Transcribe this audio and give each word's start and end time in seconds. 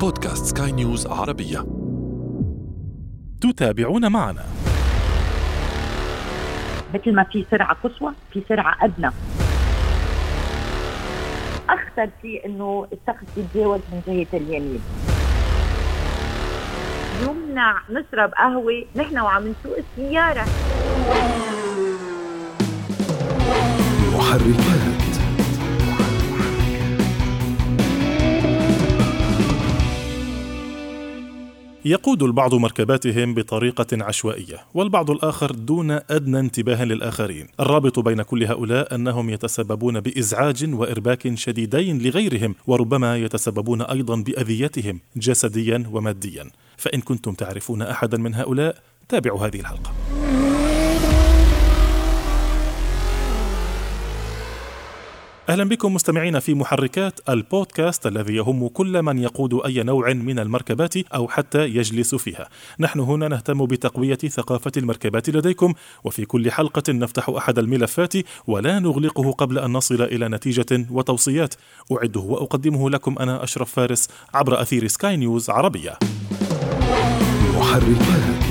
بودكاست 0.00 0.58
سكاي 0.58 0.72
نيوز 0.72 1.06
عربية. 1.06 1.66
تتابعون 3.40 4.12
معنا. 4.12 4.44
مثل 6.94 7.14
ما 7.14 7.24
في 7.24 7.44
سرعة 7.50 7.76
قصوى 7.84 8.12
في 8.32 8.42
سرعة 8.48 8.76
أدنى. 8.84 9.10
أخطر 11.68 12.10
شيء 12.22 12.46
إنه 12.46 12.86
الشخص 12.92 13.24
يتجاوز 13.36 13.80
من 13.92 14.00
جهة 14.06 14.38
اليمين. 14.38 14.80
يمنع 17.22 17.80
نشرب 17.90 18.30
قهوة 18.30 18.84
نحن 18.96 19.18
وعم 19.18 19.42
نسوق 19.42 19.76
السيارة. 19.78 20.44
محركات 24.14 24.97
يقود 31.88 32.22
البعض 32.22 32.54
مركباتهم 32.54 33.34
بطريقة 33.34 33.86
عشوائية 34.04 34.56
والبعض 34.74 35.10
الآخر 35.10 35.50
دون 35.52 35.90
أدنى 35.90 36.40
انتباه 36.40 36.84
للآخرين. 36.84 37.48
الرابط 37.60 37.98
بين 37.98 38.22
كل 38.22 38.44
هؤلاء 38.44 38.94
أنهم 38.94 39.30
يتسببون 39.30 40.00
بإزعاج 40.00 40.74
وإرباك 40.74 41.34
شديدين 41.34 41.98
لغيرهم 41.98 42.54
وربما 42.66 43.16
يتسببون 43.16 43.82
أيضا 43.82 44.16
بأذيتهم 44.16 45.00
جسديا 45.16 45.84
وماديا. 45.92 46.50
فإن 46.76 47.00
كنتم 47.00 47.34
تعرفون 47.34 47.82
أحدا 47.82 48.18
من 48.18 48.34
هؤلاء 48.34 48.76
تابعوا 49.08 49.46
هذه 49.46 49.60
الحلقة. 49.60 49.92
أهلا 55.48 55.64
بكم 55.64 55.94
مستمعين 55.94 56.38
في 56.38 56.54
محركات 56.54 57.20
البودكاست 57.28 58.06
الذي 58.06 58.34
يهم 58.34 58.68
كل 58.68 59.02
من 59.02 59.18
يقود 59.18 59.54
أي 59.54 59.82
نوع 59.82 60.12
من 60.12 60.38
المركبات 60.38 60.96
أو 60.96 61.28
حتى 61.28 61.64
يجلس 61.64 62.14
فيها. 62.14 62.48
نحن 62.80 63.00
هنا 63.00 63.28
نهتم 63.28 63.66
بتقوية 63.66 64.14
ثقافة 64.14 64.72
المركبات 64.76 65.30
لديكم 65.30 65.74
وفي 66.04 66.24
كل 66.24 66.50
حلقة 66.50 66.92
نفتح 66.92 67.28
أحد 67.28 67.58
الملفات 67.58 68.12
ولا 68.46 68.78
نغلقه 68.78 69.32
قبل 69.32 69.58
أن 69.58 69.72
نصل 69.72 70.02
إلى 70.02 70.28
نتيجة 70.28 70.86
وتوصيات. 70.90 71.54
أعده 71.92 72.20
وأقدمه 72.20 72.90
لكم 72.90 73.18
أنا 73.18 73.44
أشرف 73.44 73.72
فارس 73.72 74.08
عبر 74.34 74.62
أثير 74.62 74.86
سكاي 74.86 75.16
نيوز 75.16 75.50
عربية. 75.50 75.98
محركات 77.56 78.47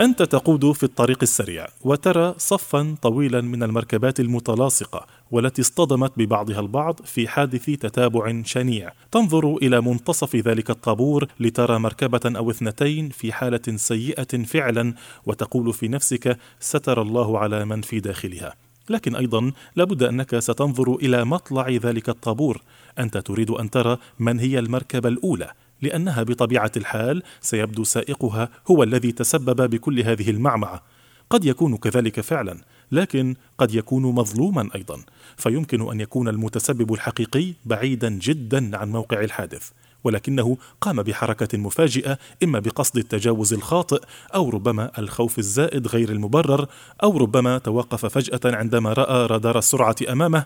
أنت 0.00 0.22
تقود 0.22 0.72
في 0.72 0.82
الطريق 0.82 1.18
السريع 1.22 1.66
وترى 1.84 2.34
صفا 2.38 2.96
طويلا 3.02 3.40
من 3.40 3.62
المركبات 3.62 4.20
المتلاصقة 4.20 5.06
والتي 5.30 5.62
اصطدمت 5.62 6.12
ببعضها 6.16 6.60
البعض 6.60 7.00
في 7.04 7.28
حادث 7.28 7.64
تتابع 7.64 8.42
شنيع. 8.44 8.92
تنظر 9.12 9.56
إلى 9.56 9.80
منتصف 9.80 10.36
ذلك 10.36 10.70
الطابور 10.70 11.26
لترى 11.40 11.78
مركبة 11.78 12.20
أو 12.24 12.50
اثنتين 12.50 13.08
في 13.08 13.32
حالة 13.32 13.76
سيئة 13.76 14.44
فعلا 14.44 14.94
وتقول 15.26 15.72
في 15.72 15.88
نفسك 15.88 16.38
ستر 16.60 17.02
الله 17.02 17.38
على 17.38 17.64
من 17.64 17.80
في 17.80 18.00
داخلها. 18.00 18.54
لكن 18.90 19.16
أيضا 19.16 19.52
لابد 19.76 20.02
أنك 20.02 20.38
ستنظر 20.38 20.94
إلى 20.94 21.24
مطلع 21.24 21.68
ذلك 21.68 22.08
الطابور. 22.08 22.62
أنت 22.98 23.18
تريد 23.18 23.50
أن 23.50 23.70
ترى 23.70 23.96
من 24.18 24.40
هي 24.40 24.58
المركبة 24.58 25.08
الأولى. 25.08 25.50
لأنها 25.82 26.22
بطبيعة 26.22 26.72
الحال 26.76 27.22
سيبدو 27.40 27.84
سائقها 27.84 28.48
هو 28.70 28.82
الذي 28.82 29.12
تسبب 29.12 29.70
بكل 29.70 30.00
هذه 30.00 30.30
المعمعة. 30.30 30.82
قد 31.30 31.44
يكون 31.44 31.76
كذلك 31.76 32.20
فعلا 32.20 32.60
لكن 32.92 33.34
قد 33.58 33.74
يكون 33.74 34.02
مظلوما 34.02 34.68
أيضا. 34.74 35.00
فيمكن 35.36 35.90
أن 35.90 36.00
يكون 36.00 36.28
المتسبب 36.28 36.92
الحقيقي 36.92 37.52
بعيدا 37.64 38.08
جدا 38.08 38.76
عن 38.76 38.90
موقع 38.90 39.20
الحادث. 39.20 39.70
ولكنه 40.04 40.56
قام 40.80 41.02
بحركة 41.02 41.58
مفاجئة 41.58 42.18
إما 42.42 42.58
بقصد 42.58 42.96
التجاوز 42.96 43.52
الخاطئ 43.52 44.00
أو 44.34 44.50
ربما 44.50 44.90
الخوف 44.98 45.38
الزائد 45.38 45.86
غير 45.86 46.10
المبرر 46.10 46.66
أو 47.02 47.18
ربما 47.18 47.58
توقف 47.58 48.06
فجأة 48.06 48.40
عندما 48.44 48.92
رأى 48.92 49.26
رادار 49.26 49.58
السرعة 49.58 49.96
أمامه. 50.08 50.44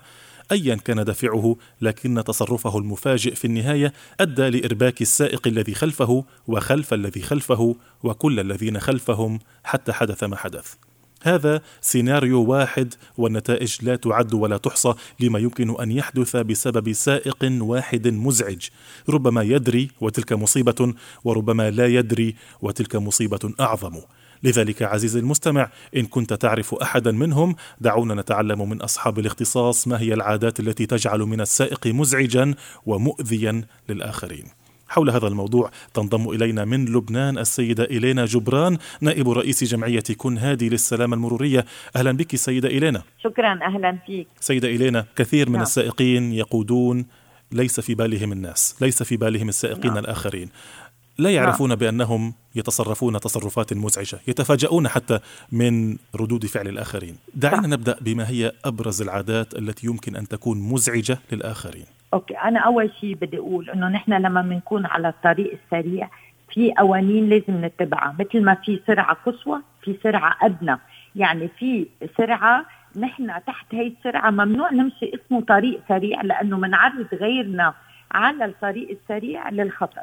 ايا 0.53 0.75
كان 0.75 1.05
دافعه 1.05 1.56
لكن 1.81 2.25
تصرفه 2.25 2.78
المفاجئ 2.78 3.34
في 3.34 3.44
النهاية 3.44 3.93
أدى 4.21 4.50
لإرباك 4.50 5.03
السائق 5.03 5.47
الذي 5.47 5.75
خلفه 5.75 6.25
وخلف 6.47 6.94
الذي 6.94 7.22
خلفه 7.22 7.77
وكل 8.03 8.41
الذين 8.41 8.81
خلفهم 8.81 9.38
حتى 9.65 9.93
حدث 9.93 10.25
ما 10.25 10.37
حدث. 10.37 10.75
هذا 11.22 11.62
سيناريو 11.81 12.44
واحد 12.44 12.94
والنتائج 13.19 13.77
لا 13.82 13.97
تعد 13.97 14.34
ولا 14.34 14.56
تحصى 14.56 14.94
لما 15.21 15.38
يمكن 15.38 15.81
أن 15.81 15.91
يحدث 15.91 16.37
بسبب 16.37 16.93
سائق 16.93 17.37
واحد 17.43 18.09
مزعج. 18.09 18.69
ربما 19.09 19.43
يدري 19.43 19.91
وتلك 20.00 20.32
مصيبة 20.32 20.94
وربما 21.25 21.71
لا 21.71 21.87
يدري 21.87 22.34
وتلك 22.62 22.97
مصيبة 22.97 23.53
أعظم. 23.61 24.00
لذلك 24.44 24.82
عزيزي 24.82 25.21
المستمع 25.21 25.69
إن 25.97 26.06
كنت 26.06 26.32
تعرف 26.32 26.75
أحدا 26.75 27.12
منهم 27.12 27.56
دعونا 27.81 28.15
نتعلم 28.15 28.69
من 28.69 28.82
أصحاب 28.82 29.19
الاختصاص 29.19 29.88
ما 29.88 30.00
هي 30.00 30.15
العادات 30.15 30.60
التي 30.60 30.87
تجعل 30.87 31.21
من 31.21 31.41
السائق 31.41 31.87
مزعجا 31.87 32.55
ومؤذيا 32.87 33.65
للآخرين. 33.88 34.44
حول 34.88 35.10
هذا 35.10 35.27
الموضوع 35.27 35.71
تنضم 35.94 36.28
إلينا 36.28 36.65
من 36.65 36.84
لبنان 36.84 37.38
السيدة 37.38 37.84
إلينا 37.84 38.25
جبران 38.25 38.78
نائب 39.00 39.31
رئيس 39.31 39.65
جمعية 39.65 40.03
كن 40.16 40.38
هادي 40.38 40.69
للسلامة 40.69 41.16
المرورية. 41.16 41.65
أهلا 41.97 42.12
بك 42.12 42.37
سيدة 42.37 42.69
إلينا. 42.69 43.03
شكرا 43.25 43.59
أهلا 43.62 43.99
فيك. 44.06 44.26
سيدة 44.41 44.69
إلينا 44.69 45.06
كثير 45.16 45.49
من 45.49 45.53
نعم. 45.53 45.62
السائقين 45.62 46.32
يقودون 46.32 47.06
ليس 47.53 47.81
في 47.81 47.94
بالهم 47.94 48.32
الناس 48.32 48.76
ليس 48.81 49.03
في 49.03 49.16
بالهم 49.16 49.49
السائقين 49.49 49.94
نعم. 49.94 50.05
الآخرين. 50.05 50.49
لا 51.19 51.30
يعرفون 51.30 51.75
بأنهم 51.75 52.34
يتصرفون 52.54 53.20
تصرفات 53.20 53.72
مزعجة 53.72 54.19
يتفاجؤون 54.28 54.88
حتى 54.88 55.19
من 55.52 55.97
ردود 56.20 56.47
فعل 56.47 56.69
الآخرين. 56.69 57.16
دعنا 57.34 57.62
صح. 57.62 57.69
نبدأ 57.69 57.97
بما 58.00 58.28
هي 58.28 58.52
أبرز 58.64 59.02
العادات 59.02 59.58
التي 59.58 59.86
يمكن 59.86 60.16
أن 60.16 60.28
تكون 60.28 60.58
مزعجة 60.58 61.19
للآخرين. 61.32 61.84
أوكي 62.14 62.34
أنا 62.34 62.60
أول 62.60 62.91
شيء 63.00 63.14
بدي 63.14 63.38
أقول 63.38 63.70
إنه 63.70 63.88
نحن 63.88 64.12
لما 64.12 64.42
بنكون 64.42 64.86
على 64.86 65.08
الطريق 65.08 65.58
السريع 65.64 66.10
في 66.52 66.72
قوانين 66.72 67.28
لازم 67.28 67.64
نتبعها 67.64 68.16
مثل 68.19 68.44
ما 68.44 68.54
في 68.54 68.81
سرعة 68.86 69.16
قصوى 69.26 69.60
في 69.82 69.96
سرعة 70.02 70.36
أدنى. 70.42 70.78
يعني 71.16 71.48
في 71.58 71.86
سرعة 72.16 72.66
نحن 72.96 73.32
تحت 73.46 73.66
هي 73.75 73.86
السرعة 73.86 74.31
ممنوع 74.31 74.72
نمشي 74.72 75.12
اسمه 75.14 75.41
طريق 75.41 75.81
سريع 75.88 76.22
لأنه 76.22 76.56
بنعرض 76.56 77.06
غيرنا 77.12 77.75
على 78.12 78.44
الطريق 78.44 78.88
السريع 78.91 79.48
للخطر. 79.48 80.02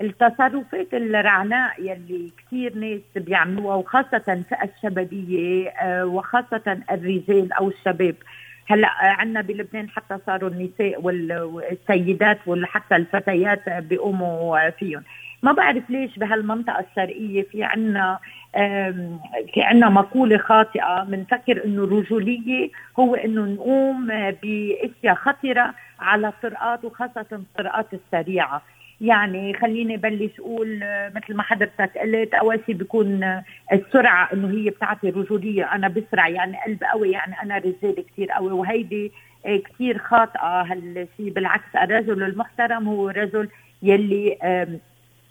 التصرفات 0.00 0.94
الرعناء 0.94 1.80
يلي 1.82 2.32
كثير 2.38 2.74
ناس 2.74 3.00
بيعملوها 3.24 3.74
وخاصة 3.76 4.22
الفئة 4.28 4.68
الشبابية 4.76 5.68
آه، 5.68 6.06
وخاصة 6.06 6.78
الرجال 6.90 7.52
أو 7.52 7.68
الشباب. 7.68 8.14
هلأ 8.66 8.88
عندنا 9.00 9.40
بلبنان 9.40 9.88
حتى 9.90 10.18
صاروا 10.26 10.50
النساء 10.50 11.00
وال- 11.02 11.42
والسيدات 11.42 12.38
وحتى 12.46 12.96
الفتيات 12.96 13.68
بيقوموا 13.68 14.70
فيهم. 14.70 15.02
ما 15.42 15.52
بعرف 15.52 15.90
ليش 15.90 16.18
بهالمنطقة 16.18 16.80
الشرقية 16.90 17.42
في 17.42 17.64
عنا 17.64 18.18
في 19.54 19.62
عنا 19.62 19.88
مقولة 19.88 20.38
خاطئة 20.38 21.04
بنفكر 21.04 21.64
إنه 21.64 21.84
الرجولية 21.84 22.70
هو 22.98 23.14
إنه 23.14 23.44
نقوم 23.44 24.06
بأشياء 24.42 25.14
خطرة 25.14 25.74
على 26.00 26.28
الطرقات 26.28 26.84
وخاصة 26.84 27.26
الطرقات 27.32 27.86
السريعة. 27.94 28.62
يعني 29.00 29.54
خليني 29.54 29.96
بلش 29.96 30.40
أقول 30.40 30.82
آه، 30.82 31.12
مثل 31.14 31.34
ما 31.34 31.42
حضرتك 31.42 31.98
قلت 31.98 32.34
أول 32.34 32.60
شيء 32.66 32.74
بيكون 32.74 33.22
آه، 33.22 33.44
السرعة 33.72 34.28
إنه 34.32 34.50
هي 34.50 34.70
بتعطي 34.70 35.10
رجوليه 35.10 35.74
أنا 35.74 35.88
بسرع 35.88 36.28
يعني 36.28 36.56
قلب 36.66 36.84
قوي 36.84 37.10
يعني 37.10 37.42
أنا 37.42 37.58
رجال 37.58 38.04
كثير 38.12 38.30
قوي. 38.30 38.52
وهيدي 38.52 39.12
آه، 39.46 39.56
كثير 39.56 39.98
خاطئة 39.98 40.62
هالشيء 40.62 41.30
بالعكس 41.30 41.76
الرجل 41.76 42.22
المحترم 42.22 42.88
هو 42.88 43.08
رجل 43.08 43.48
يلي 43.82 44.38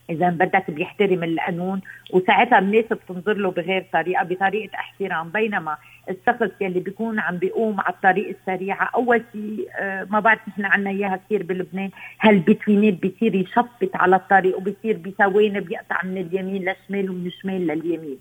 إذا 0.09 0.29
بدك 0.29 0.71
بيحترم 0.71 1.23
القانون 1.23 1.81
وساعتها 2.13 2.59
الناس 2.59 2.85
بتنظر 2.85 3.33
له 3.33 3.51
بغير 3.51 3.85
طريقة 3.93 4.23
بطريقة 4.23 4.75
احترام. 4.75 5.29
بينما 5.29 5.77
الشخص 6.09 6.49
يلي 6.61 6.79
بيكون 6.79 7.19
عم 7.19 7.37
بيقوم 7.37 7.81
على 7.81 7.93
الطريق 7.93 8.35
السريعة 8.39 8.89
أول 8.95 9.23
شيء 9.33 9.67
آه، 9.79 10.07
ما 10.09 10.19
بعرف 10.19 10.39
نحن 10.47 10.65
عنا 10.65 10.89
إياها 10.89 11.19
كثير 11.25 11.43
بلبنان 11.43 11.89
هالبتوينات 12.21 12.93
بيصير 12.93 13.35
يشفط 13.35 13.95
على 13.95 14.15
الطريق 14.15 14.57
وبيصير 14.57 14.97
بثواني 14.97 15.59
بيقطع 15.59 16.01
من 16.03 16.17
اليمين 16.17 16.65
للشمال 16.65 17.09
ومن 17.09 17.25
الشمال 17.27 17.67
لليمين. 17.67 18.17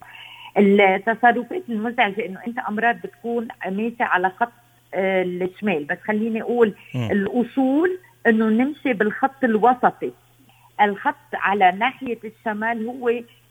التصرفات 0.59 1.63
المزعجة 1.69 2.27
إنه 2.27 2.41
أنت 2.47 2.59
امراض 2.59 2.97
بتكون 2.97 3.49
ماشي 3.71 4.03
على 4.03 4.31
خط 4.31 4.53
آه، 4.95 5.23
الشمال. 5.23 5.85
بس 5.85 5.99
خليني 6.07 6.43
أقول 6.43 6.75
مم. 6.95 7.09
الأصول 7.11 7.99
إنه 8.27 8.49
نمشي 8.49 8.93
بالخط 8.93 9.45
الوسطي. 9.45 10.13
الخط 10.81 11.35
على 11.35 11.73
ناحية 11.73 12.19
الشمال 12.25 12.87
هو 12.87 13.09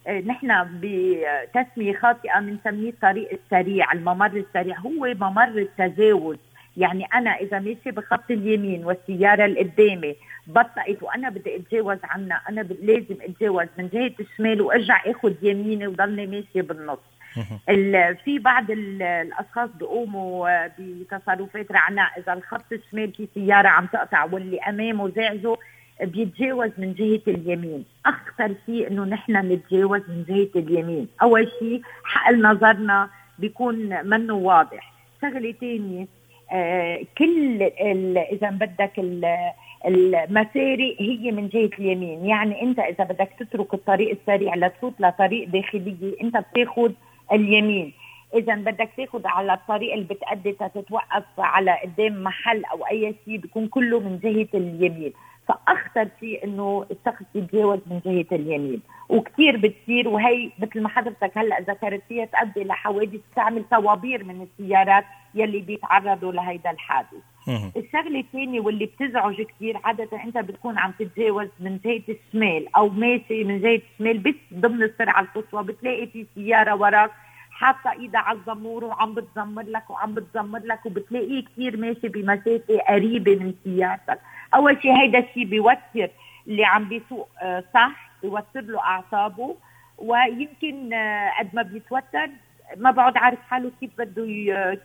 آه، 0.07 0.19
نحن 0.22 0.80
بتسميه 0.81 1.94
خاطئه 1.94 2.39
بنسميه 2.39 2.89
الطريق 2.89 3.30
السريع 3.31 3.92
الممر 3.92 4.38
السريع 4.38 4.80
هو 4.80 5.13
ممر 5.19 5.57
التجاوز. 5.57 6.38
يعني 6.77 7.06
أنا 7.13 7.30
إذا 7.30 7.60
ماشي 7.60 7.92
بخط 7.92 8.31
اليمين 8.31 8.86
والسيارة 8.86 9.45
اللي 9.45 9.60
قدامي 9.60 10.16
بطئت 10.48 11.04
وأنا 11.04 11.30
بدي 11.30 11.56
أتجاوز 11.56 11.98
عنها 12.04 12.42
أنا 12.50 12.62
لازم 12.62 13.16
أتجاوز 13.22 13.68
من 13.78 13.89
جهة 13.94 14.12
الشمال 14.19 14.62
وأرجع 14.62 15.01
آخذ 15.06 15.33
يميني 15.42 15.88
وضلني 15.88 16.28
ماشية 16.28 16.62
بالنص. 16.62 17.00
في 18.24 18.39
بعض 18.39 18.71
الأشخاص 18.71 19.69
بيقوموا 19.80 20.68
بتصرفات 20.80 21.71
رعناء 21.71 22.19
إذا 22.19 22.33
الخط 22.33 22.74
الشمال 22.74 23.13
في 23.13 23.28
سيارة 23.33 23.68
عم 23.68 23.86
تقطع 23.86 24.24
واللي 24.24 24.60
أمامه 24.60 25.10
زعجه 25.10 25.57
بيتجاوز 26.01 26.71
من 26.77 26.94
جهة 26.94 27.21
اليمين. 27.27 27.86
أخطر 28.06 28.56
شيء 28.65 28.88
إنه 28.88 29.06
نحن 29.06 29.51
نتجاوز 29.51 30.01
من 30.09 30.24
جهة 30.30 30.62
اليمين. 30.62 31.07
أول 31.21 31.51
شيء 31.59 31.81
حقل 32.03 32.42
نظرنا 32.42 33.09
بيكون 33.39 34.07
منه 34.07 34.33
واضح. 34.33 34.94
شغلة 35.21 35.51
تانية 35.62 36.07
آه 36.51 37.01
كل 37.18 37.62
إذا 38.31 38.50
بدك 38.50 39.00
المساري 39.86 40.95
هي 41.00 41.31
من 41.31 41.47
جهة 41.47 41.69
اليمين. 41.80 42.25
يعني 42.25 42.62
أنت 42.62 42.80
إذا 42.80 43.03
بدك 43.03 43.30
تترك 43.39 43.74
الطريق 43.74 44.18
السريع 44.21 44.56
لتفوت 44.56 44.94
لطريق 45.00 45.50
داخلية 45.50 46.21
أنت 46.21 46.38
بتاخذ 46.38 46.92
اليمين. 47.31 47.94
إذا 48.36 48.56
بدك 48.56 48.89
تاخذ 48.97 49.27
على 49.27 49.53
الطريق 49.53 49.94
اللي 49.94 50.06
بتأدي 50.06 50.51
تتوقف 50.51 51.24
على 51.38 51.77
قدام 51.83 52.24
محل 52.24 52.65
أو 52.65 52.86
أي 52.86 53.15
شيء 53.25 53.38
بيكون 53.38 53.68
كله 53.68 54.00
من 54.00 54.19
جهة 54.24 54.47
اليمين. 54.53 55.13
فأخطر 55.47 56.07
شيء 56.19 56.44
إنه 56.44 56.86
الشخص 56.92 57.24
يتجاوز 57.36 57.80
من 57.88 58.00
جهة 58.06 58.36
اليمين. 58.36 58.81
وكثير 59.09 59.57
بتصير 59.57 60.07
وهي 60.07 60.50
مثل 60.59 60.81
ما 60.81 60.89
حضرتك 60.89 61.38
هلأ 61.38 61.59
ذكرت 61.62 62.01
فيها 62.09 62.25
تؤدي 62.25 62.63
لحوادث 62.63 63.19
تعمل 63.36 63.63
طوابير 63.71 64.24
من 64.24 64.47
السيارات 64.47 65.06
يلي 65.36 65.59
بيتعرضوا 65.62 66.31
لهيدا 66.31 66.71
الحادث. 66.71 67.24
الشغلة 67.77 68.19
الثانية 68.19 68.59
واللي 68.59 68.86
بتزعج 68.86 69.42
كثير 69.42 69.77
عادة 69.83 70.24
أنت 70.24 70.38
بتكون 70.38 70.77
عم 70.77 70.92
تتجاوز 71.00 71.47
من 71.59 71.80
جهة 71.86 72.01
الشمال 72.09 72.75
أو 72.75 72.89
ماشي 72.89 73.44
من 73.44 73.62
جهة 73.62 73.81
الشمال 73.94 74.18
بس 74.18 74.36
ضمن 74.53 74.83
السرعة 74.83 75.21
القصوى 75.21 75.63
بتلاقي 75.63 76.07
في 76.07 76.25
سيارة 76.36 76.75
وراك 76.75 77.12
حاطه 77.56 77.92
ايدها 77.92 78.22
على 78.22 78.38
الزمور 78.40 78.84
وعم 78.84 79.13
بتزمر 79.13 79.63
لك 79.63 79.90
وعم 79.90 80.13
بتزمر 80.13 80.60
لك 80.60 80.86
وبتلاقيه 80.86 81.44
كثير 81.46 81.78
ماشي 81.78 82.07
بمسافه 82.07 82.80
قريبة 82.90 83.36
من 83.36 83.54
سيارتك 83.63 84.19
أول 84.56 84.81
شيء 84.81 84.92
هيدا 85.02 85.19
الشيء 85.19 85.46
بيوتر 85.46 86.10
اللي 86.48 86.66
عم 86.66 86.90
بيسوق 86.90 87.30
آه، 87.42 87.63
صح 87.74 88.12
بيوتر 88.22 88.62
له 88.62 88.80
أعصابه. 88.80 89.56
ويمكن 89.98 90.94
آه، 90.94 91.31
قد 91.40 91.50
ما 91.54 91.62
بيتوتر 91.62 92.30
ما 92.78 92.92
بعد 92.92 93.18
عارف 93.18 93.40
حاله 93.50 93.72
كيف 93.80 93.92
بده 93.98 94.25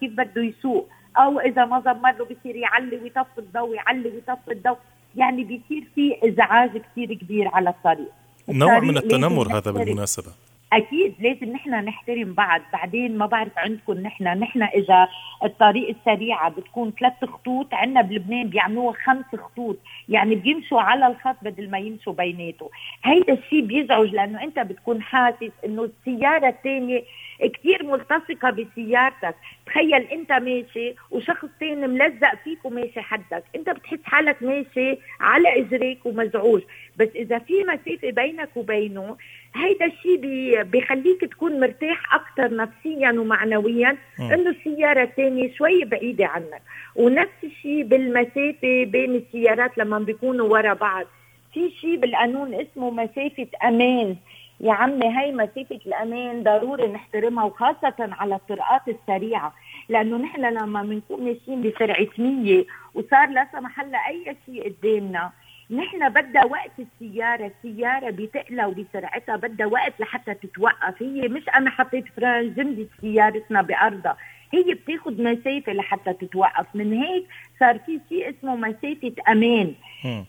كيف 0.00 0.12
بده 0.12 0.42
يسوق. 0.42 0.88
أو 1.16 1.40
إذا 1.40 1.64
ما 1.64 1.80
زمر 1.80 2.12
له 2.12 2.24
بصير 2.24 2.56
يعلي 2.56 2.96
ويطفي 2.96 3.38
الضوء 3.38 3.74
يعلي 3.74 4.08
ويطفي 4.08 4.52
الضوء. 4.52 4.78
يعني 5.16 5.44
بيصير 5.44 5.88
في 5.94 6.28
إزعاج 6.28 6.70
كثير 6.70 7.14
كبير 7.14 7.48
على 7.48 7.70
الطريق. 7.70 8.12
نوع 8.48 8.78
من 8.78 8.96
التنمر 8.96 9.56
هذا 9.58 9.70
بالمناسبة. 9.70 10.32
أكيد 10.72 11.14
لازم 11.20 11.52
نحن 11.52 11.70
نحترم 11.70 12.32
بعض. 12.34 12.60
بعدين 12.72 13.18
ما 13.18 13.26
بعرف 13.26 13.58
عندكم 13.58 13.92
نحن 13.92 14.24
نحن 14.24 14.62
إذا 14.62 15.08
الطريق 15.44 15.96
السريعة 15.96 16.50
بتكون 16.50 16.92
ثلاث 17.00 17.24
خطوط 17.24 17.74
عندنا 17.74 18.02
بلبنان 18.02 18.48
بيعملوها 18.48 18.92
خمس 19.04 19.24
خطوط. 19.36 19.76
يعني 20.08 20.34
بيمشوا 20.34 20.80
على 20.80 21.06
الخط 21.06 21.36
بدل 21.42 21.70
ما 21.70 21.78
يمشوا 21.78 22.12
بيناته 22.12 22.70
هيدا 23.04 23.32
الشيء 23.32 23.64
بيزعج 23.66 24.08
لأنه 24.08 24.42
أنت 24.42 24.58
بتكون 24.58 25.02
حاسس 25.02 25.50
إنه 25.64 25.84
السيارة 25.84 26.48
الثانية 26.48 27.02
كثير 27.48 27.82
ملتصقة 27.82 28.50
بسيارتك. 28.50 29.34
تخيل 29.66 30.02
أنت 30.02 30.32
ماشي 30.32 30.94
وشخص 31.10 31.48
ثاني 31.60 31.86
ملزق 31.86 32.34
فيك 32.44 32.64
وماشي 32.64 33.00
حدك. 33.00 33.44
أنت 33.56 33.70
بتحس 33.70 33.98
حالك 34.04 34.42
ماشي 34.42 34.98
على 35.20 35.58
اجريك 35.58 36.06
ومزعوج. 36.06 36.62
بس 36.96 37.08
إذا 37.14 37.38
في 37.38 37.64
مسافة 37.64 38.10
بينك 38.10 38.48
وبينه 38.56 39.16
هيدا 39.54 39.86
الشيء 39.86 40.16
بي 40.16 40.62
بيخليك 40.62 41.20
تكون 41.20 41.60
مرتاح 41.60 42.14
أكثر 42.14 42.56
نفسيا 42.56 43.10
ومعنويا 43.10 43.96
إنه 44.20 44.50
السيارة 44.50 45.02
الثانية 45.02 45.54
شوي 45.54 45.84
بعيدة 45.84 46.26
عنك. 46.26 46.62
ونفس 46.96 47.44
الشيء 47.44 47.82
بالمسافة 47.82 48.84
بين 48.84 49.14
السيارات 49.14 49.78
لما 49.78 49.98
بيكونوا 49.98 50.48
ورا 50.48 50.72
بعض. 50.72 51.06
في 51.54 51.70
شيء 51.70 51.96
بالقانون 51.96 52.54
اسمه 52.54 52.90
مسافة 52.90 53.46
أمان. 53.64 54.16
يا 54.60 54.72
عمي 54.72 55.08
هاي 55.08 55.32
مسافة 55.32 55.80
الأمان 55.86 56.42
ضروري 56.42 56.86
نحترمها 56.86 57.44
وخاصة 57.44 57.94
على 57.98 58.34
الطرقات 58.34 58.82
السريعة 58.88 59.54
لأنه 59.88 60.16
نحن 60.16 60.40
لما 60.40 60.82
بنكون 60.82 61.24
ماشيين 61.24 61.62
بسرعة 61.62 62.06
100 62.18 62.64
وصار 62.94 63.28
لا 63.28 63.48
سمح 63.52 63.80
الله 63.80 63.98
أي 64.08 64.36
شيء 64.46 64.64
قدامنا 64.64 65.30
نحن 65.70 66.08
بدها 66.08 66.44
وقت 66.44 66.70
السيارة 66.78 67.50
السيارة 67.64 68.10
بتقلى 68.10 68.64
وبسرعتها 68.64 69.36
بدها 69.36 69.66
وقت 69.66 70.00
لحتى 70.00 70.34
تتوقف 70.34 71.02
هي 71.02 71.28
مش 71.28 71.48
أنا 71.56 71.70
حطيت 71.70 72.04
فران 72.16 72.54
جنبي 72.54 72.88
سيارتنا 73.00 73.62
بأرضها. 73.62 74.16
هي 74.52 74.74
بتاخذ 74.74 75.22
مسافة 75.22 75.72
لحتى 75.72 76.12
تتوقف. 76.12 76.66
من 76.74 76.92
هيك 76.92 77.26
صار 77.60 77.78
في 77.78 78.00
شيء 78.08 78.30
اسمه 78.30 78.56
مسافة 78.56 79.12
أمان. 79.28 79.74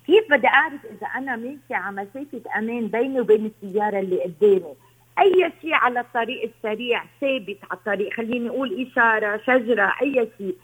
كيف 0.08 0.32
بدي 0.32 0.48
أعرف 0.48 0.86
إذا 0.86 1.08
أنا 1.08 1.36
ماشي 1.36 1.74
على 1.74 1.96
مسافة 1.96 2.42
أمان 2.58 2.88
بيني 2.88 3.22
وبين 3.22 3.52
السيارة 3.64 4.00
اللي 4.00 4.24
قدامي؟ 4.24 4.74
أي 5.20 5.52
شيء 5.62 5.74
على 5.74 6.00
الطريق 6.00 6.52
السريع 6.56 7.04
ثابت 7.22 7.58
على 7.70 7.80
الطريق 7.80 8.14
خليني 8.14 8.50
أقول 8.50 8.88
إشارة 8.88 9.38
شجرة 9.38 9.94
أي 10.02 10.28
شيء. 10.38 10.56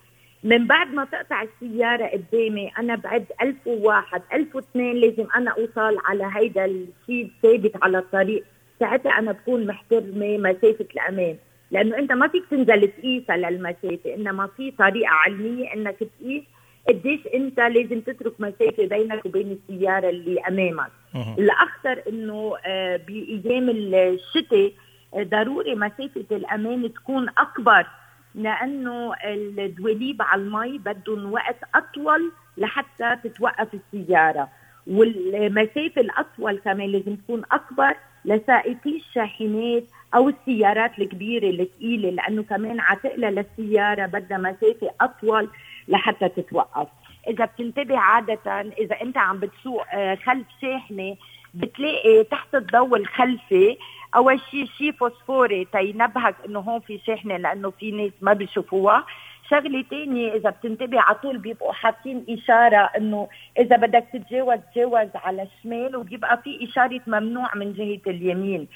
من 0.43 0.67
بعد 0.67 0.93
ما 0.93 1.05
تقطع 1.05 1.41
السيارة 1.43 2.05
قدامي 2.05 2.71
أنا 2.79 2.95
بعد 2.95 3.25
ألف 3.41 3.67
وواحد 3.67 4.21
ألف 4.33 4.55
واثنين 4.55 4.95
لازم 4.95 5.27
أنا 5.35 5.51
أوصل 5.51 5.97
على 6.05 6.31
هيدا 6.35 6.65
الشيء 6.65 7.25
الثابت 7.25 7.83
على 7.83 7.97
الطريق. 7.97 8.43
ساعتها 8.79 9.19
أنا 9.19 9.31
بكون 9.31 9.67
محترمة 9.67 10.37
مسافة 10.37 10.87
الأمان. 10.95 11.37
لأنه 11.71 11.97
أنت 11.97 12.11
ما 12.11 12.27
فيك 12.27 12.43
تنزل 12.51 12.87
تقيسها 12.87 13.37
للمسافة 13.37 14.15
إنما 14.15 14.47
في 14.57 14.71
طريقة 14.71 15.09
علمية 15.09 15.73
إنك 15.73 15.95
تقيس 15.99 16.43
قديش 16.89 17.19
أنت 17.33 17.59
لازم 17.59 18.01
تترك 18.01 18.33
مسافة 18.39 18.85
بينك 18.85 19.25
وبين 19.25 19.51
السيارة 19.69 20.09
اللي 20.09 20.39
أمامك. 20.47 20.91
الأخطر 21.39 22.01
إنه 22.09 22.53
آه، 22.65 22.97
بأيام 23.07 23.69
الشتاء 23.69 24.71
آه، 25.13 25.23
ضروري 25.23 25.75
مسافة 25.75 26.25
الأمان 26.31 26.93
تكون 26.93 27.29
أكبر 27.37 27.87
لأنه 28.35 29.13
الدواليب 29.25 30.21
على 30.21 30.41
المي 30.41 30.77
بدهم 30.77 31.33
وقت 31.33 31.57
أطول 31.75 32.31
لحتى 32.57 33.15
تتوقف 33.23 33.67
السيارة. 33.73 34.49
والمسافة 34.87 36.01
الأطول 36.01 36.57
كمان 36.57 36.89
لازم 36.91 37.15
تكون 37.15 37.41
أكبر 37.51 37.93
لسائقي 38.27 38.95
الشاحنات 38.95 39.83
أو 40.15 40.29
السيارات 40.29 40.99
الكبيرة 40.99 41.49
الثقيلة 41.49 42.09
لأنه 42.09 42.43
كمان 42.43 42.79
عتقلها 42.79 43.31
للسيارة 43.31 44.05
بدها 44.05 44.37
مسافة 44.37 44.89
أطول 45.01 45.49
لحتى 45.87 46.29
تتوقف. 46.29 46.87
إذا 47.27 47.45
بتنتبه 47.45 47.97
عادة 47.97 48.61
إذا 48.61 49.01
أنت 49.01 49.17
عم 49.17 49.37
بتسوق 49.39 49.85
آه، 49.93 50.15
خلف 50.15 50.47
شاحنة 50.61 51.15
بتلاقي 51.53 52.23
تحت 52.23 52.55
الضوء 52.55 52.97
الخلفي 52.97 53.77
أول 54.15 54.39
شيء 54.51 54.65
شيء 54.65 54.91
فوسفوري 54.91 55.65
تينبهك 55.65 56.35
إنه 56.45 56.59
هون 56.59 56.79
في 56.79 56.99
شاحنة 57.07 57.37
لأنه 57.37 57.69
في 57.69 57.91
ناس 57.91 58.11
ما 58.21 58.33
بيشوفوها. 58.33 59.05
شغلة 59.49 59.83
تانية 59.89 60.33
إذا 60.33 60.49
بتنتبه 60.49 61.01
على 61.01 61.15
طول 61.15 61.37
بيبقوا 61.37 61.73
حاطين 61.73 62.25
إشارة 62.29 62.89
إنه 62.97 63.27
إذا 63.59 63.77
بدك 63.77 64.05
تتجاوز 64.13 64.59
تجاوز 64.73 65.07
على 65.15 65.43
الشمال 65.43 65.95
وبيبقى 65.95 66.41
في 66.43 66.67
إشارة 66.69 67.01
ممنوع 67.07 67.55
من 67.55 67.73
جهة 67.73 68.11
اليمين 68.11 68.67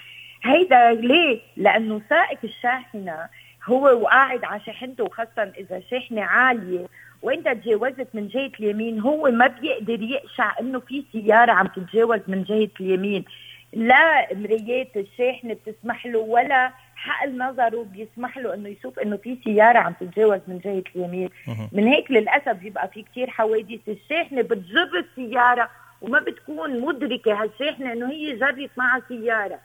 هيدا 0.44 0.92
ليه؟ 0.92 1.40
لأنه 1.58 2.02
سائق 2.10 2.40
الشاحنة 2.44 3.18
هو 3.66 3.84
وقاعد 4.02 4.44
على 4.44 4.62
شاحنته 4.66 5.04
وخاصة 5.04 5.52
إذا 5.58 5.82
شاحنة 5.92 6.22
عالية 6.22 6.86
وإنت 7.22 7.48
تجاوزت 7.48 8.08
من 8.14 8.28
جهة 8.28 8.52
اليمين 8.60 9.00
هو 9.00 9.32
ما 9.32 9.48
بيقدر 9.48 10.02
يقشع 10.02 10.60
إنه 10.60 10.80
في 10.80 11.04
سيارة 11.12 11.52
عم 11.52 11.68
تتجاوز 11.68 12.20
من 12.28 12.44
جهة 12.44 12.70
اليمين 12.80 13.26
لا 13.74 14.28
مرايات 14.36 14.98
الشاحنة 14.98 15.54
بتسمح 15.54 16.06
له 16.06 16.20
ولا 16.20 16.72
حقل 17.02 17.38
نظره 17.38 17.84
بيسمح 17.84 18.38
له 18.38 18.54
إنه 18.54 18.70
يشوف 18.70 19.00
إنه 19.00 19.18
في 19.18 19.38
سيارة 19.44 19.80
عم 19.80 19.94
تتجاوز 20.00 20.40
من 20.48 20.60
جهة 20.60 20.84
اليمين. 20.96 21.30
من 21.72 21.88
هيك 21.88 22.12
للأسف 22.12 22.52
بيبقى 22.52 22.88
في 22.88 23.04
كثير 23.04 23.30
حوادث. 23.30 23.80
الشاحنة 23.88 24.42
بتجر 24.42 25.06
السيارة 25.10 25.70
وما 26.02 26.20
بتكون 26.20 26.80
مدركة 26.82 27.44
هالشاحنة 27.44 27.94
إنه 27.94 28.12
هي 28.12 28.36
جرت 28.36 28.70
معها 28.78 29.02
سيارة. 29.08 29.60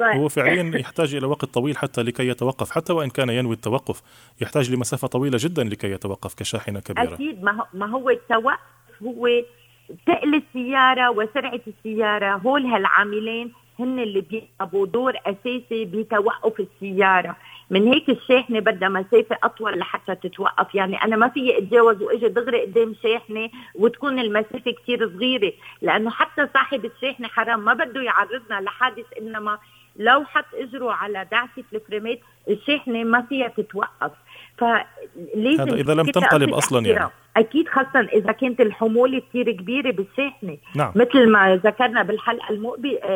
هو 0.00 0.28
فعليا 0.28 0.78
يحتاج 0.78 1.14
إلى 1.14 1.26
وقت 1.26 1.44
طويل 1.44 1.78
حتى 1.78 2.02
لكي 2.02 2.28
يتوقف. 2.28 2.70
حتى 2.70 2.92
وإن 2.92 3.10
كان 3.10 3.28
ينوي 3.28 3.54
التوقف 3.54 4.02
يحتاج 4.40 4.72
لمسافة 4.72 5.08
طويلة 5.08 5.38
جدا 5.40 5.64
لكي 5.64 5.90
يتوقف 5.90 6.34
كشاحنة 6.34 6.80
كبيرة. 6.80 7.14
أكيد. 7.14 7.42
ما 7.74 7.86
هو 7.86 8.10
التوقف 8.10 8.58
هو 9.02 9.28
ثقل 10.06 10.34
السيارة 10.34 11.10
وسرعة 11.10 11.60
السيارة 11.66 12.36
هول 12.36 12.66
هالعاملين 12.66 13.52
هن 13.78 13.98
اللي 13.98 14.20
بيلعبوا 14.20 14.86
دور 14.86 15.14
أساسي 15.26 15.84
بتوقف 15.84 16.60
السيارة. 16.60 17.36
من 17.70 17.92
هيك 17.92 18.08
الشاحنة 18.08 18.60
بدها 18.60 18.88
مسافه 18.88 19.38
أطول 19.42 19.78
لحتى 19.78 20.14
تتوقف. 20.14 20.74
يعني 20.74 21.04
أنا 21.04 21.16
ما 21.16 21.28
في 21.28 21.58
أتجاوز 21.58 22.02
وإجي 22.02 22.28
دغري 22.28 22.60
قدام 22.64 22.94
شاحنة 23.02 23.50
وتكون 23.74 24.18
المسافة 24.18 24.70
كثير 24.82 25.10
صغيرة. 25.16 25.52
لأنه 25.82 26.10
حتى 26.10 26.48
صاحب 26.54 26.84
الشاحنة 26.84 27.28
حرام 27.28 27.64
ما 27.64 27.74
بده 27.74 28.02
يعرضنا 28.02 28.60
لحادث 28.60 29.06
إنما 29.20 29.58
لو 29.96 30.24
حط 30.24 30.54
إجره 30.54 30.92
على 30.92 31.26
دعسه 31.32 31.64
الفريمات 31.72 32.18
الشاحنة 32.48 33.04
ما 33.04 33.22
فيها 33.22 33.48
تتوقف. 33.48 34.12
فلازم 34.58 35.60
هذا 35.60 35.74
إذا 35.74 35.94
لم 35.94 36.06
تنقلب 36.06 36.54
أصلا 36.54 36.86
يعني. 36.86 37.10
أكيد 37.38 37.68
خاصة 37.68 38.00
إذا 38.00 38.32
كانت 38.32 38.60
الحمولة 38.60 39.22
كثير 39.30 39.52
كبيرة 39.52 39.90
بالشاحنه 39.90 40.56
نعم. 40.76 40.92
مثل 40.94 41.30
ما 41.30 41.56
ذكرنا 41.56 42.02
بالحلقة 42.02 42.48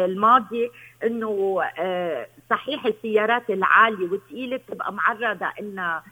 الماضية 0.05 0.69
إنه 1.05 1.63
آه، 1.79 2.27
صحيح 2.51 2.87
السيارات 2.87 3.51
العالية 3.51 4.11
والثقيله 4.11 4.57
بتبقى 4.57 4.93
معرضة 4.93 5.47
انها 5.61 6.03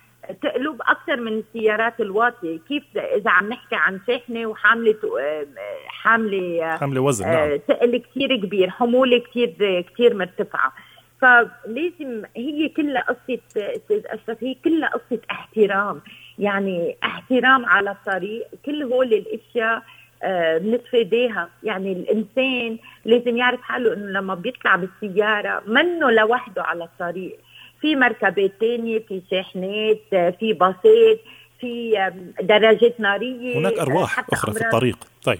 تقلب 0.42 0.82
أكثر 0.82 1.20
من 1.20 1.38
السيارات 1.38 2.00
الواطية. 2.00 2.58
كيف 2.68 2.82
إذا 2.96 3.30
عم 3.30 3.48
نحكي 3.48 3.76
عن 3.76 4.00
شاحنه 4.06 4.46
وحاملة 4.46 4.96
آه، 5.20 5.46
حاملة 5.88 6.76
حاملة 6.76 7.00
وزن 7.00 7.26
نعم. 7.26 7.58
ثقل 7.68 7.96
كثير 7.96 8.36
كبير 8.36 8.70
حمولة 8.70 9.18
كثير 9.18 9.80
كثير 9.80 10.14
مرتفعة. 10.14 10.72
فلازم 11.20 12.22
هي 12.36 12.68
كلها 12.68 13.02
قصة 13.02 13.40
أستاذ 13.56 14.02
أشرف 14.06 14.44
هي 14.44 14.54
كلها 14.64 14.88
قصة 14.88 15.20
احترام. 15.30 16.00
يعني 16.40 16.96
احترام 17.04 17.66
على 17.66 17.90
الطريق 17.90 18.46
كل 18.66 18.82
هول 18.82 19.14
الأشياء 19.14 19.82
آه 20.22 20.58
بنتفاداها 20.58 21.48
يعني 21.62 21.92
الإنسان 21.92 22.78
لازم 23.04 23.36
يعرف 23.36 23.60
حاله 23.60 23.94
إنه 23.94 24.06
لما 24.06 24.34
بيطلع 24.34 24.76
بالسيارة 24.76 25.62
منه 25.66 26.10
لوحده 26.10 26.62
على 26.62 26.84
الطريق. 26.84 27.38
في 27.80 27.96
مركبات 27.96 28.52
تانية 28.60 28.98
في 28.98 29.22
شاحنات 29.30 30.34
في 30.38 30.52
باصات 30.52 31.20
في 31.60 32.10
دراجات 32.42 33.00
نارية 33.00 33.58
هناك 33.58 33.78
أرواح 33.78 34.24
أخرى 34.32 34.52
في 34.54 34.64
الطريق. 34.64 34.98
طيب 35.24 35.38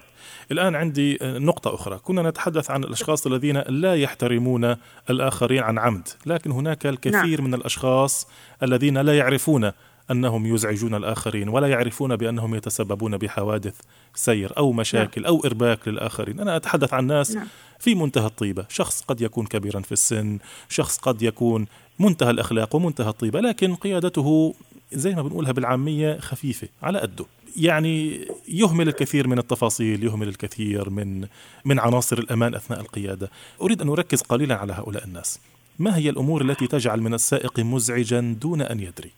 الآن 0.53 0.75
عندي 0.75 1.19
نقطة 1.23 1.75
أخرى. 1.75 1.99
كنا 1.99 2.31
نتحدث 2.31 2.71
عن 2.71 2.85
الأشخاص 2.85 3.27
الذين 3.27 3.63
لا 3.69 3.95
يحترمون 3.97 4.77
الآخرين 5.11 5.63
عن 5.63 5.79
عمد 5.79 6.09
لكن 6.27 6.51
هناك 6.51 6.87
الكثير 6.87 7.41
نعم. 7.41 7.49
من 7.49 7.55
الأشخاص 7.55 8.31
الذين 8.63 8.99
لا 8.99 9.19
يعرفون 9.19 9.73
أنهم 10.11 10.55
يزعجون 10.55 10.95
الآخرين 10.95 11.49
ولا 11.49 11.69
يعرفون 11.69 12.17
بأنهم 12.17 12.55
يتسببون 12.55 13.17
بحوادث 13.17 13.75
سير 14.15 14.53
أو 14.59 14.73
مشاكل 14.73 15.23
نعم. 15.23 15.31
أو 15.31 15.45
إرباك 15.45 15.89
للآخرين، 15.89 16.41
أنا 16.41 16.57
أتحدث 16.57 16.95
عن 16.95 17.07
ناس 17.07 17.31
نعم. 17.31 17.47
في 17.79 17.95
منتهى 17.95 18.27
الطيبة، 18.27 18.67
شخص 18.69 19.03
قد 19.03 19.21
يكون 19.21 19.47
كبيرا 19.47 19.81
في 19.81 19.93
السن، 19.93 20.39
شخص 20.69 20.99
قد 20.99 21.23
يكون 21.23 21.67
منتهى 21.99 22.31
الأخلاق 22.31 22.77
ومنتهى 22.77 23.09
الطيبة، 23.09 23.41
لكن 23.41 23.75
قيادته 23.75 24.55
زي 24.93 25.15
ما 25.15 25.23
بنقولها 25.23 25.53
بالعامية 25.53 26.19
خفيفة 26.19 26.69
على 26.83 26.99
قده. 26.99 27.25
يعني 27.57 28.27
يهمل 28.49 28.89
الكثير 28.89 29.29
من 29.29 29.39
التفاصيل 29.39 30.05
يهمل 30.05 30.29
الكثير 30.29 30.91
من 30.91 31.27
من 31.65 31.79
عناصر 31.79 32.19
الأمان 32.19 32.55
أثناء 32.55 32.81
القيادة 32.81 33.31
أريد 33.63 33.83
أن 33.83 33.89
أركز 33.89 34.23
قليلا 34.23 34.55
على 34.55 34.73
هؤلاء 34.73 35.05
الناس 35.05 35.41
ما 35.79 35.97
هي 35.97 36.11
الأمور 36.11 36.43
التي 36.43 36.67
تجعل 36.67 37.01
من 37.01 37.15
السائق 37.15 37.61
مزعجا 37.61 38.37
دون 38.41 38.63
أن 38.63 38.81
يدري 38.81 39.11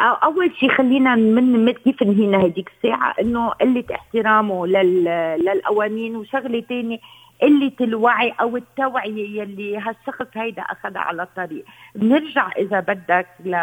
أول 0.00 0.52
شيء 0.60 0.70
خلينا 0.70 1.14
من 1.14 1.70
كيف 1.70 2.02
نهينا 2.02 2.38
هذيك 2.38 2.70
الساعة؟ 2.76 3.14
إنه 3.20 3.48
قلة 3.48 3.84
احترامه 3.94 4.66
لل... 4.66 5.04
للقوانين 5.44 6.16
وشغلة 6.16 6.60
ثانية 6.60 6.98
قلة 7.42 7.72
الوعي 7.80 8.34
أو 8.40 8.56
التوعية 8.56 9.40
يلي 9.40 9.78
هالشخص 9.78 10.26
هيدا 10.34 10.62
أخذها 10.62 11.00
على 11.00 11.22
الطريق. 11.22 11.64
بنرجع 11.94 12.50
إذا 12.58 12.80
بدك 12.80 13.26
ل 13.44 13.54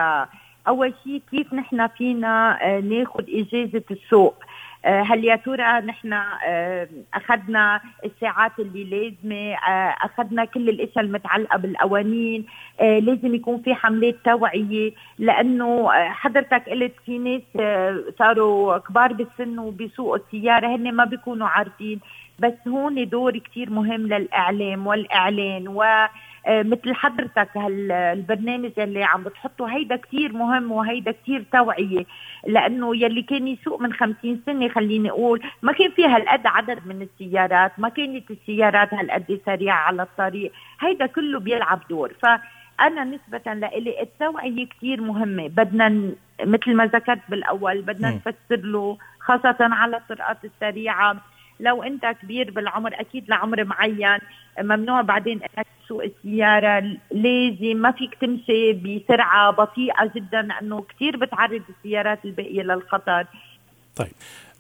أول 0.68 0.94
شيء 1.04 1.22
كيف 1.32 1.54
نحن 1.54 1.88
فينا 1.88 2.58
آه، 2.62 2.80
ناخذ 2.80 3.24
إجازة 3.30 3.84
السوق. 3.92 4.36
هل 4.86 5.26
يا 5.26 5.36
ترى 5.36 5.82
نحن 5.82 6.14
آه، 6.14 6.88
أخذنا 7.14 7.82
الساعات 8.06 8.52
اللي 8.60 8.84
لازمة 8.84 9.56
أخذنا 10.02 10.46
كل 10.46 10.70
الاشياء 10.70 11.06
المتعلقة 11.06 11.58
بالقوانين 11.58 12.46
لازم 12.80 13.36
يكون 13.36 13.62
في 13.62 13.76
حملات 13.76 14.16
توعية؟ 14.26 14.92
لأنه 15.20 15.90
حضرتك 15.92 16.70
قلت 16.70 16.94
في 17.06 17.18
ناس 17.18 17.42
صاروا 18.20 18.78
كبار 18.78 19.14
بالسن 19.14 19.60
وبيسوقوا 19.60 20.18
السيارة 20.18 20.76
هن 20.76 20.92
ما 20.96 21.06
بيكونوا 21.06 21.48
عارفين. 21.48 22.00
بس 22.40 22.54
هون 22.68 23.10
دور 23.10 23.38
كتير 23.38 23.70
مهم 23.70 24.02
للإعلام 24.08 24.88
والإعلان 24.88 25.68
و 25.68 25.84
آه، 25.84 26.10
مثل 26.48 26.94
حضرتك 26.96 27.58
هالبرنامج 27.58 28.72
اللي 28.78 29.04
عم 29.04 29.24
بتحطه 29.24 29.66
هيدا 29.66 29.96
كتير 29.96 30.34
مهم 30.34 30.72
وهيدا 30.72 31.12
كتير 31.12 31.46
توعية 31.52 32.06
لأنه 32.48 32.96
يلي 32.96 33.22
كان 33.22 33.48
يسوق 33.48 33.82
من 33.82 33.94
خمسين 33.94 34.42
سنة 34.46 34.70
خليني 34.70 35.10
أقول 35.10 35.42
ما 35.62 35.72
كان 35.72 35.92
في 35.92 36.06
هالقد 36.06 36.48
عدد 36.48 36.80
من 36.88 37.02
السيارات 37.02 37.72
ما 37.78 37.90
كانت 37.90 38.32
السيارات 38.32 38.94
هالقد 38.94 39.40
سريعة 39.46 39.76
على 39.78 40.02
الطريق 40.02 40.52
هيدا 40.80 41.06
كله 41.06 41.40
بيلعب 41.40 41.80
دور. 41.90 42.14
ف 42.22 42.26
أنا 42.82 43.04
نسبة 43.04 43.54
لإلي 43.54 44.02
التوعية 44.02 44.66
كتير 44.66 45.02
مهمة 45.02 45.48
بدنا 45.48 46.12
مثل 46.44 46.76
ما 46.76 46.86
ذكرت 46.86 47.20
بالأول 47.30 47.82
بدنا 47.82 48.10
نفسر 48.10 48.66
له 48.66 48.98
خاصة 49.20 49.58
على 49.60 49.98
الطرقات 49.98 50.38
السريعة 50.46 51.16
لو 51.64 51.84
انت 51.84 52.06
كبير 52.06 52.52
بالعمر 52.52 52.92
أكيد 53.00 53.30
لعمر 53.30 53.64
معين. 53.64 54.20
ممنوع 54.60 55.02
بعدين 55.02 55.42
إنك 55.44 55.68
تسوق 55.86 56.04
السيارة. 56.04 56.80
لازم 57.12 57.78
ما 57.78 57.92
فيك 57.92 58.16
تمشي 58.22 58.74
بسرعة. 58.74 59.52
بطيئة 59.52 60.12
جدا 60.16 60.42
لأنه 60.42 60.82
كثير 60.82 61.18
بتعرض 61.18 61.62
السيارات 61.70 62.26
الباقية 62.26 62.62
للخطر. 62.62 63.26
طيب 63.96 64.12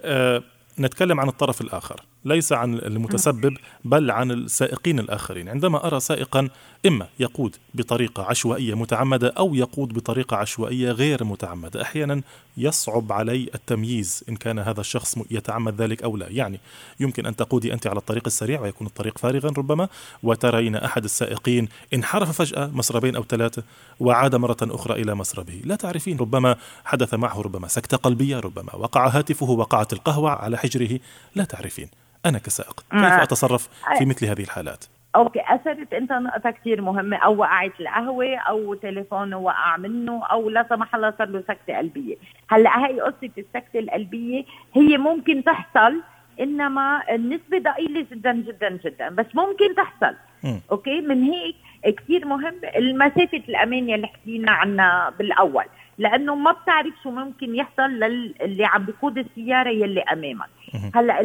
أه 0.01 0.43
نتكلم 0.79 1.19
عن 1.19 1.27
الطرف 1.27 1.61
الآخر. 1.61 2.01
ليس 2.25 2.53
عن 2.53 2.73
المتسبب 2.73 3.57
بل 3.85 4.11
عن 4.11 4.31
السائقين 4.31 4.99
الآخرين. 4.99 5.49
عندما 5.49 5.87
أرى 5.87 5.99
سائقا 5.99 6.49
إما 6.85 7.07
يقود 7.19 7.55
بطريقة 7.73 8.23
عشوائية 8.23 8.73
متعمدة 8.73 9.33
أو 9.37 9.55
يقود 9.55 9.93
بطريقة 9.93 10.37
عشوائية 10.37 10.91
غير 10.91 11.23
متعمدة 11.23 11.81
أحيانا 11.81 12.21
يصعب 12.57 13.11
علي 13.11 13.49
التمييز 13.55 14.23
إن 14.29 14.35
كان 14.35 14.59
هذا 14.59 14.81
الشخص 14.81 15.17
يتعمد 15.31 15.81
ذلك 15.81 16.03
أو 16.03 16.17
لا. 16.17 16.27
يعني 16.29 16.59
يمكن 16.99 17.25
أن 17.25 17.35
تقودي 17.35 17.73
أنت 17.73 17.87
على 17.87 17.97
الطريق 17.97 18.23
السريع 18.25 18.61
ويكون 18.61 18.87
الطريق 18.87 19.17
فارغا 19.17 19.49
ربما 19.49 19.87
وترين 20.23 20.75
أحد 20.75 21.03
السائقين 21.03 21.67
انحرف 21.93 22.31
فجأة 22.31 22.67
مسربين 22.67 23.15
أو 23.15 23.23
ثلاثة 23.23 23.63
وعاد 23.99 24.35
مرة 24.35 24.57
أخرى 24.61 25.01
إلى 25.01 25.15
مسربه. 25.15 25.61
لا 25.65 25.75
تعرفين 25.75 26.17
ربما 26.17 26.55
حدث 26.85 27.13
معه 27.13 27.41
ربما 27.41 27.67
سكتة 27.67 27.97
قلبية 27.97 28.39
ربما 28.39 28.75
وقع 28.75 29.07
هاتفه 29.07 29.49
وقعت 29.49 29.93
القهوة 29.93 30.31
على 30.31 30.57
حجره. 30.57 30.99
لا 31.35 31.43
تعرفين. 31.43 31.87
أنا 32.25 32.37
كسائق 32.39 32.79
كيف 32.91 33.03
آه. 33.03 33.23
أتصرف 33.23 33.69
في 33.97 34.05
مثل 34.05 34.25
هذه 34.25 34.43
الحالات؟ 34.43 34.85
okay 35.15 35.41
اثرت 35.47 35.93
انت 35.93 36.11
نقطة 36.11 36.51
كثير 36.51 36.81
مهمة 36.81 37.17
أو 37.17 37.37
وقعت 37.37 37.79
القهوة 37.79 38.37
أو 38.37 38.73
تليفونه 38.73 39.37
وقع 39.37 39.77
منه 39.77 40.25
أو 40.25 40.49
لا 40.49 40.65
سمح 40.69 40.95
الله 40.95 41.13
صار 41.17 41.27
له 41.27 41.43
سكتة 41.47 41.77
قلبية 41.77 42.15
هلأ 42.49 42.85
هي 42.85 42.99
قصة 42.99 43.31
السكتة 43.37 43.79
القلبية 43.79 44.45
هي 44.73 44.97
ممكن 44.97 45.43
تحصل 45.43 46.01
إنما 46.39 47.01
النسبة 47.15 47.59
ضئيلة 47.59 48.05
جدا 48.11 48.33
جدا 48.33 48.79
جدا 48.85 49.09
بس 49.09 49.25
ممكن 49.33 49.75
تحصل 49.75 50.15
م. 50.43 50.59
okay 50.71 51.01
من 51.01 51.23
هيك 51.23 51.55
كثير 51.97 52.25
مهم 52.25 52.55
المسافة 52.75 53.43
الامان 53.49 53.93
اللي 53.93 54.07
حكينا 54.07 54.51
عنها 54.51 55.13
بالأول 55.19 55.65
لأنه 55.97 56.35
ما 56.35 56.51
بتعرف 56.51 56.93
شو 57.03 57.11
ممكن 57.11 57.55
يحصل 57.55 57.89
للي 57.89 58.65
عم 58.65 58.83
بيقود 58.85 59.17
السيارة 59.17 59.69
يلي 59.69 60.01
أمامك 60.01 60.49
هلأ 60.95 61.21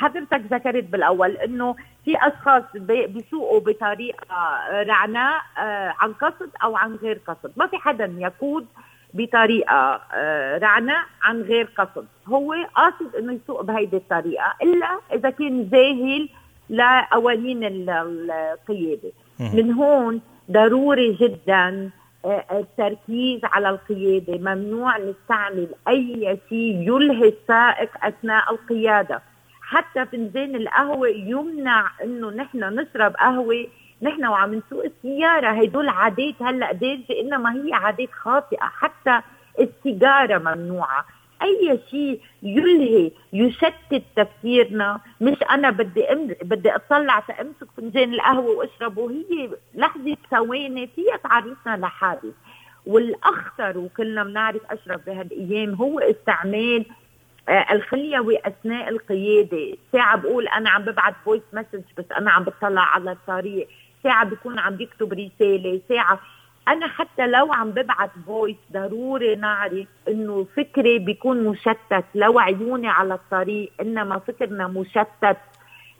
حضرتك 0.00 0.42
ذكرت 0.50 0.84
بالأول 0.84 1.30
إنه 1.30 1.76
في 2.04 2.16
أشخاص 2.16 2.62
بيسوقوا 2.74 3.60
بطريقة 3.60 4.36
رعناء 4.70 5.40
آه، 5.58 5.94
عن 5.98 6.12
قصد 6.12 6.50
أو 6.64 6.76
عن 6.76 6.94
غير 6.94 7.20
قصد. 7.26 7.52
ما 7.56 7.66
في 7.66 7.76
حدا 7.76 8.14
يقود 8.18 8.66
بطريقة 9.14 10.00
آه، 10.14 10.58
رعناء 10.58 11.04
عن 11.22 11.42
غير 11.42 11.68
قصد. 11.78 12.06
هو 12.28 12.54
قاصد 12.74 13.16
إنه 13.18 13.32
يسوق 13.32 13.60
بهيدي 13.62 13.96
الطريقة 13.96 14.54
إلا 14.62 14.98
إذا 15.12 15.30
كان 15.30 15.62
ذاهل 15.62 16.28
لقوانين 16.70 17.64
القيادة. 17.64 19.12
من 19.54 19.72
هون 19.72 20.20
ضروري 20.50 21.12
جدا 21.12 21.90
آه، 22.24 22.44
التركيز 22.52 23.40
على 23.44 23.68
القيادة. 23.70 24.38
ممنوع 24.38 24.98
نستعمل 24.98 25.68
أي 25.88 26.38
شيء 26.48 26.88
يلهي 26.88 27.28
السائق 27.28 27.90
أثناء 28.02 28.52
القيادة. 28.52 29.22
حتى 29.70 30.06
فنجان 30.06 30.54
القهوة 30.56 31.08
يمنع 31.08 31.90
إنه 32.04 32.30
نحن 32.30 32.58
نشرب 32.58 33.14
قهوة. 33.16 33.66
نحن 34.02 34.26
وعم 34.26 34.54
نسوق 34.54 34.84
السيارة. 34.84 35.48
هدول 35.48 35.88
عادات 35.88 36.42
هلأ 36.42 36.72
دارجة 36.72 37.20
إنما 37.20 37.54
هي 37.54 37.72
عادات 37.72 38.12
خاطئة. 38.12 38.64
حتى 38.64 39.20
السيجارة 39.60 40.38
ممنوعة. 40.38 41.04
أي 41.42 41.80
شيء 41.90 42.20
يلهي 42.42 43.10
يشتت 43.32 44.02
تفكيرنا. 44.16 45.00
مش 45.20 45.38
أنا 45.50 45.70
بدي 45.70 46.12
أم... 46.12 46.26
بدي 46.42 46.74
أطلع 46.74 47.20
تامسك 47.20 47.68
فنجان 47.76 48.14
القهوة 48.14 48.56
وأشربه. 48.56 49.10
هي 49.10 49.50
لحظة 49.74 50.16
ثواني 50.30 50.86
فيها 50.86 51.16
تعرضنا 51.16 51.76
لحادث. 51.86 52.34
والأخطر 52.86 53.78
وكلنا 53.78 54.24
بنعرف 54.24 54.62
اشرف 54.70 55.06
بهالأيام 55.06 55.74
هو 55.74 55.98
استعمال 56.00 56.84
الخليوي 57.48 58.38
اثناء 58.46 58.88
القيادة، 58.88 59.76
ساعة 59.92 60.16
بقول 60.16 60.48
أنا 60.48 60.70
عم 60.70 60.82
ببعث 60.82 61.14
voice 61.24 61.42
message 61.52 61.82
بس 61.98 62.04
أنا 62.18 62.30
عم 62.30 62.44
بطلع 62.44 62.82
على 62.82 63.12
الطريق، 63.12 63.68
ساعة 64.02 64.24
بكون 64.24 64.58
عم 64.58 64.76
بيكتب 64.76 65.12
رسالة، 65.12 65.80
ساعة 65.88 66.20
أنا 66.68 66.86
حتى 66.86 67.26
لو 67.26 67.52
عم 67.52 67.70
ببعث 67.70 68.10
voice 68.26 68.56
ضروري 68.72 69.34
نعرف 69.34 69.86
إنه 70.08 70.46
فكري 70.56 70.98
بيكون 70.98 71.44
مشتت. 71.44 72.04
لو 72.14 72.38
عيوني 72.38 72.88
على 72.88 73.14
الطريق 73.14 73.72
إنما 73.80 74.18
فكرنا 74.18 74.68
مشتت. 74.68 75.36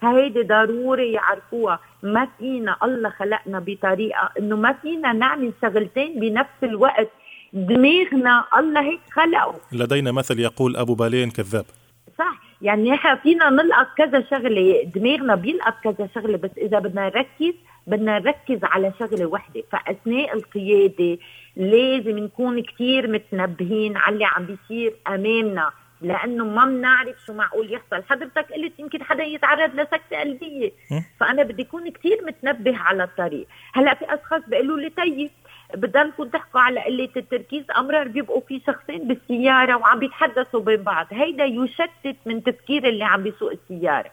هيدي 0.03 0.43
ضروري 0.43 1.11
يعرفوها. 1.11 1.79
ما 2.03 2.27
فينا 2.39 2.77
الله 2.83 3.09
خلقنا 3.09 3.59
بطريقة 3.59 4.31
إنه 4.39 4.55
ما 4.55 4.73
فينا 4.73 5.13
نعمل 5.13 5.53
شغلتين 5.61 6.19
بنفس 6.19 6.63
الوقت. 6.63 7.09
دماغنا 7.53 8.45
الله 8.57 8.81
هيك 8.81 8.99
خلقه. 9.11 9.59
لدينا 9.71 10.11
مثل 10.11 10.39
يقول 10.39 10.75
أبو 10.75 10.95
بالين 10.95 11.31
كذاب. 11.31 11.65
صح 12.17 12.41
يعني 12.61 12.91
نحن 12.91 13.15
فينا 13.15 13.49
نلقط 13.49 13.87
كذا 13.97 14.23
شغلة 14.29 14.83
دماغنا 14.95 15.35
بيلقط 15.35 15.73
كذا 15.83 16.09
شغلة 16.15 16.37
بس 16.37 16.51
إذا 16.57 16.79
بدنا 16.79 17.05
نركز 17.05 17.53
بدنا 17.87 18.19
نركز 18.19 18.59
على 18.63 18.93
شغلة 18.99 19.25
وحده 19.25 19.63
فأثناء 19.71 20.33
القيادة 20.33 21.17
لازم 21.55 22.19
نكون 22.19 22.63
كثير 22.63 23.11
متنبهين 23.11 23.97
على 23.97 24.13
اللي 24.13 24.25
عم 24.25 24.45
بيصير 24.45 24.93
أمامنا 25.07 25.71
لأنه 26.01 26.45
ما 26.45 26.65
بنعرف 26.65 27.15
شو 27.25 27.33
معقول 27.33 27.73
يحصل. 27.73 28.03
حضرتك 28.09 28.51
قلت 28.53 28.79
يمكن 28.79 29.03
حدا 29.03 29.23
يتعرض 29.23 29.75
لسكتة 29.75 30.19
قلبية. 30.19 30.71
فأنا 31.19 31.43
بدي 31.43 31.61
أكون 31.61 31.89
كثير 31.89 32.25
متنبه 32.25 32.77
على 32.77 33.03
الطريق. 33.03 33.47
هلأ 33.73 33.93
في 33.93 34.05
أشخاص 34.05 34.41
بيقولوا 34.47 34.79
لي 34.79 34.89
طيب 34.89 35.29
بضلكم 35.75 36.23
تحكوا 36.23 36.59
على 36.61 36.79
قلة 36.79 37.09
التركيز. 37.17 37.63
أمرار 37.77 38.07
بيبقوا 38.07 38.41
في 38.47 38.61
شخصين 38.67 39.07
بالسيارة 39.07 39.75
وعم 39.75 39.99
بيتحدثوا 39.99 40.59
بين 40.59 40.83
بعض. 40.83 41.07
هيدا 41.11 41.45
يشتت 41.45 42.15
من 42.25 42.43
تفكير 42.43 42.87
اللي 42.87 43.03
عم 43.03 43.23
بيسوق 43.23 43.51
السيارة. 43.51 44.11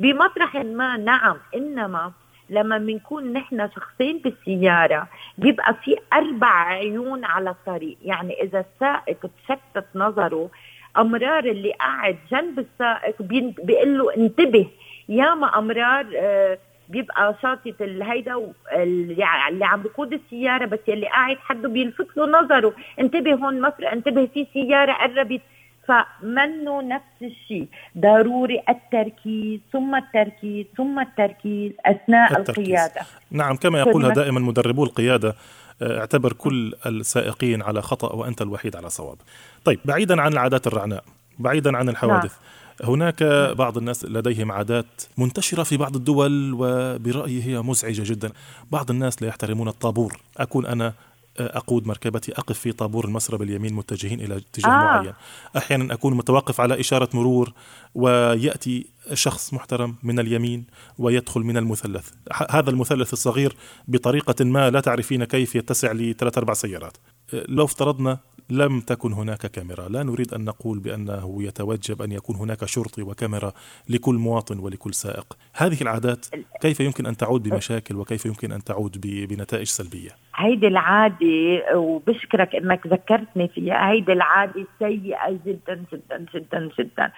بمطرح 0.00 0.54
ما 0.56 0.96
نعم 0.96 1.36
إنما 1.56 2.12
لما 2.50 2.78
بنكون 2.78 3.32
نحن 3.32 3.68
شخصين 3.76 4.18
بالسيارة 4.18 5.08
بيبقى 5.38 5.74
في 5.74 5.96
أربع 6.12 6.66
عيون 6.66 7.24
على 7.24 7.50
الطريق. 7.50 7.96
يعني 8.02 8.42
إذا 8.42 8.64
السائق 8.74 9.18
تشتت 9.20 9.86
نظره 9.94 10.50
أمرار 10.98 11.44
اللي 11.44 11.72
قاعد 11.72 12.18
جنب 12.30 12.58
السائق 12.58 13.22
بيقول 13.62 13.98
له 13.98 14.16
انتبه. 14.16 14.66
ياما 15.08 15.58
أمرار 15.58 16.06
آه 16.16 16.58
بيبقى 16.90 17.34
شاطط 17.42 17.80
الهيدا 17.80 18.52
اللي 18.72 19.64
عم 19.64 19.82
بقود 19.82 20.12
السيارة 20.12 20.66
بس 20.66 20.78
يلي 20.88 21.06
قاعد 21.06 21.36
حده 21.36 21.68
بيلفت 21.68 22.16
له 22.16 22.26
نظره. 22.40 22.74
انتبه 23.00 23.34
هون 23.34 23.60
مصر 23.60 23.92
انتبه 23.92 24.28
في 24.34 24.46
سيارة 24.52 24.92
قربت. 24.92 25.40
فمنه 25.88 26.82
نفس 26.82 27.22
الشيء. 27.22 27.66
ضروري 27.98 28.62
التركيز 28.68 29.60
ثم 29.72 29.94
التركيز 29.94 30.66
ثم 30.76 30.98
التركيز 31.00 31.72
أثناء 31.86 32.40
التركيز. 32.40 32.68
القيادة. 32.68 33.00
نعم 33.30 33.56
كما 33.56 33.78
يقولها 33.78 34.14
دائما 34.14 34.40
مدربو 34.40 34.84
القيادة 34.84 35.34
آه، 35.82 36.00
اعتبر 36.00 36.32
كل 36.32 36.74
السائقين 36.86 37.62
على 37.62 37.82
خطأ 37.82 38.12
وأنت 38.12 38.42
الوحيد 38.42 38.76
على 38.76 38.90
صواب. 38.90 39.16
طيب 39.64 39.78
بعيدا 39.84 40.20
عن 40.22 40.32
العادات 40.32 40.66
الرعناء 40.66 41.04
بعيدا 41.38 41.76
عن 41.76 41.88
الحوادث. 41.88 42.32
نعم. 42.32 42.59
هناك 42.84 43.22
بعض 43.58 43.78
الناس 43.78 44.04
لديهم 44.04 44.52
عادات 44.52 45.02
منتشرة 45.18 45.62
في 45.62 45.76
بعض 45.76 45.96
الدول 45.96 46.54
وبرأيي 46.54 47.42
هي 47.42 47.62
مزعجة 47.62 48.02
جدا. 48.12 48.32
بعض 48.70 48.90
الناس 48.90 49.22
لا 49.22 49.28
يحترمون 49.28 49.68
الطابور. 49.68 50.20
أكون 50.36 50.66
أنا 50.66 50.92
أقود 51.38 51.86
مركبتي 51.86 52.32
أقف 52.32 52.58
في 52.58 52.72
طابور 52.72 53.04
المسرى 53.04 53.38
باليمين 53.38 53.74
متجهين 53.74 54.20
إلى 54.20 54.36
اتجاه 54.36 54.70
آه. 54.70 55.00
معين. 55.00 55.12
أحيانا 55.56 55.94
أكون 55.94 56.14
متوقف 56.14 56.60
على 56.60 56.80
إشارة 56.80 57.08
مرور 57.14 57.52
ويأتي 57.94 58.86
شخص 59.12 59.54
محترم 59.54 59.96
من 60.02 60.20
اليمين 60.20 60.64
ويدخل 60.98 61.40
من 61.40 61.56
المثلث. 61.56 62.10
هذا 62.50 62.70
المثلث 62.70 63.12
الصغير 63.12 63.56
بطريقة 63.88 64.44
ما 64.44 64.70
لا 64.70 64.80
تعرفين 64.80 65.24
كيف 65.24 65.54
يتسع 65.54 65.92
لثلاث 65.92 66.38
أربع 66.38 66.54
سيارات. 66.54 66.96
لو 67.32 67.64
افترضنا 67.64 68.18
لم 68.50 68.80
تكن 68.80 69.12
هناك 69.12 69.46
كاميرا. 69.46 69.88
لا 69.88 70.02
نريد 70.02 70.34
أن 70.34 70.44
نقول 70.44 70.78
بأنه 70.78 71.42
يتوجب 71.42 72.02
أن 72.02 72.12
يكون 72.12 72.36
هناك 72.36 72.64
شرطي 72.64 73.02
وكاميرا 73.02 73.52
لكل 73.88 74.14
مواطن 74.14 74.58
ولكل 74.58 74.94
سائق. 74.94 75.36
هذه 75.54 75.82
العادات 75.82 76.26
كيف 76.60 76.80
يمكن 76.80 77.06
أن 77.06 77.16
تعود 77.16 77.48
بمشاكل 77.48 77.96
وكيف 77.96 78.26
يمكن 78.26 78.52
أن 78.52 78.64
تعود 78.64 79.00
بنتائج 79.28 79.66
سلبية؟ 79.66 80.10
هيدي 80.36 80.66
العادة 80.66 81.26
وبشكرك 81.74 82.54
أنك 82.54 82.86
ذكرتني 82.86 83.48
فيها 83.48 83.90
هيدي 83.90 84.12
العادة 84.12 84.66
سيئة 84.78 85.38
جدا 85.46 85.84
جدا 85.92 86.26
جدا 86.34 86.70
جدا. 86.78 87.12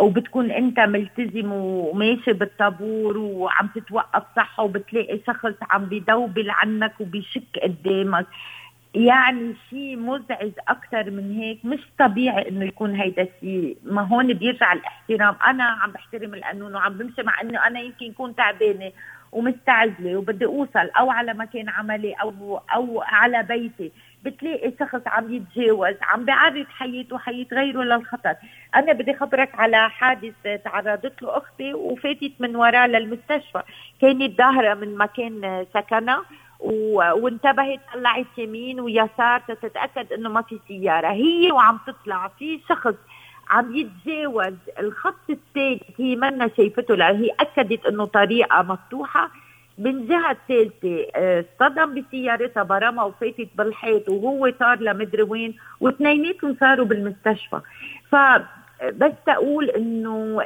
وبتكون 0.00 0.50
أنت 0.50 0.80
ملتزم 0.80 1.52
وماشي 1.52 2.32
بالطابور 2.32 3.18
وعم 3.18 3.68
تتوقف 3.74 4.22
صح 4.36 4.60
وبتلاقي 4.60 5.20
شخص 5.26 5.54
عم 5.70 5.84
بيدوبل 5.84 6.50
عنك 6.50 6.92
وبيشك 7.00 7.58
قدامك. 7.62 8.26
يعني 8.94 9.54
شيء 9.70 9.96
مزعج 9.96 10.52
أكثر 10.68 11.10
من 11.10 11.36
هيك 11.38 11.64
مش 11.64 11.80
طبيعي 11.98 12.48
إنه 12.48 12.64
يكون 12.64 12.94
هيدا 12.94 13.22
الشيء 13.22 13.76
ما 13.84 14.02
هون 14.02 14.32
بيرجع 14.32 14.72
الاحترام. 14.72 15.36
أنا 15.46 15.64
عم 15.64 15.90
بحترم 15.92 16.34
القانون 16.34 16.74
وعم 16.74 16.92
بمشي 16.92 17.22
مع 17.22 17.40
إنه 17.40 17.66
أنا 17.66 17.80
يمكن 17.80 18.06
يكون 18.06 18.36
تعبانة 18.36 18.92
ومستعجلة 19.32 20.16
وبدي 20.16 20.44
أوصل 20.44 20.90
أو 20.98 21.10
على 21.10 21.34
مكان 21.34 21.68
عملي 21.68 22.12
أو 22.12 22.60
أو 22.74 23.02
على 23.02 23.42
بيتي. 23.42 23.92
بتلاقي 24.24 24.72
شخص 24.80 25.00
عم 25.06 25.34
يتجاوز 25.34 25.94
عم 26.02 26.24
بيعرض 26.24 26.66
حياته 26.68 27.14
وحياة 27.14 27.46
غيره 27.52 27.82
للخطر. 27.82 28.34
أنا 28.74 28.92
بدي 28.92 29.14
خبرك 29.14 29.54
على 29.54 29.90
حادث 29.90 30.34
تعرضت 30.64 31.22
له 31.22 31.36
أختي 31.36 31.74
وفاتت 31.74 32.32
من 32.40 32.56
وراه 32.56 32.86
للمستشفى. 32.86 33.62
كانت 34.00 34.38
ظاهرة 34.38 34.74
من 34.74 34.96
مكان 34.96 35.66
سكنها. 35.74 36.24
وانتبهت 36.60 37.80
طلعت 37.94 38.38
يمين 38.38 38.80
ويسار 38.80 39.40
تتأكد 39.40 40.12
إنه 40.12 40.28
ما 40.28 40.42
في 40.42 40.58
سيارة. 40.68 41.08
هي 41.08 41.52
وعم 41.52 41.78
تطلع 41.86 42.28
في 42.38 42.60
شخص 42.68 42.94
عم 43.50 43.76
يتجاوز 43.76 44.54
الخط 44.78 45.30
الثالث. 45.30 46.00
هي 46.00 46.16
منا 46.16 46.50
شايفته 46.56 46.94
لأن 46.94 47.16
هي 47.16 47.30
أكدت 47.40 47.86
إنه 47.86 48.04
طريقة 48.04 48.62
مفتوحة. 48.62 49.30
من 49.78 50.06
جهة 50.06 50.36
ثالثة 50.48 51.06
آه، 51.16 51.40
اصطدم 51.40 51.94
بسيارتها 51.94 52.62
برمى 52.62 53.02
وفاتت 53.02 53.48
بالحيط 53.54 54.08
وهو 54.08 54.52
صار 54.58 54.80
لمدري 54.80 55.22
وين 55.22 55.56
واثنيناتهم 55.80 56.56
صاروا 56.60 56.86
بالمستشفى. 56.86 57.60
فبس 58.10 59.12
تقول 59.26 59.70
إنه 59.70 60.42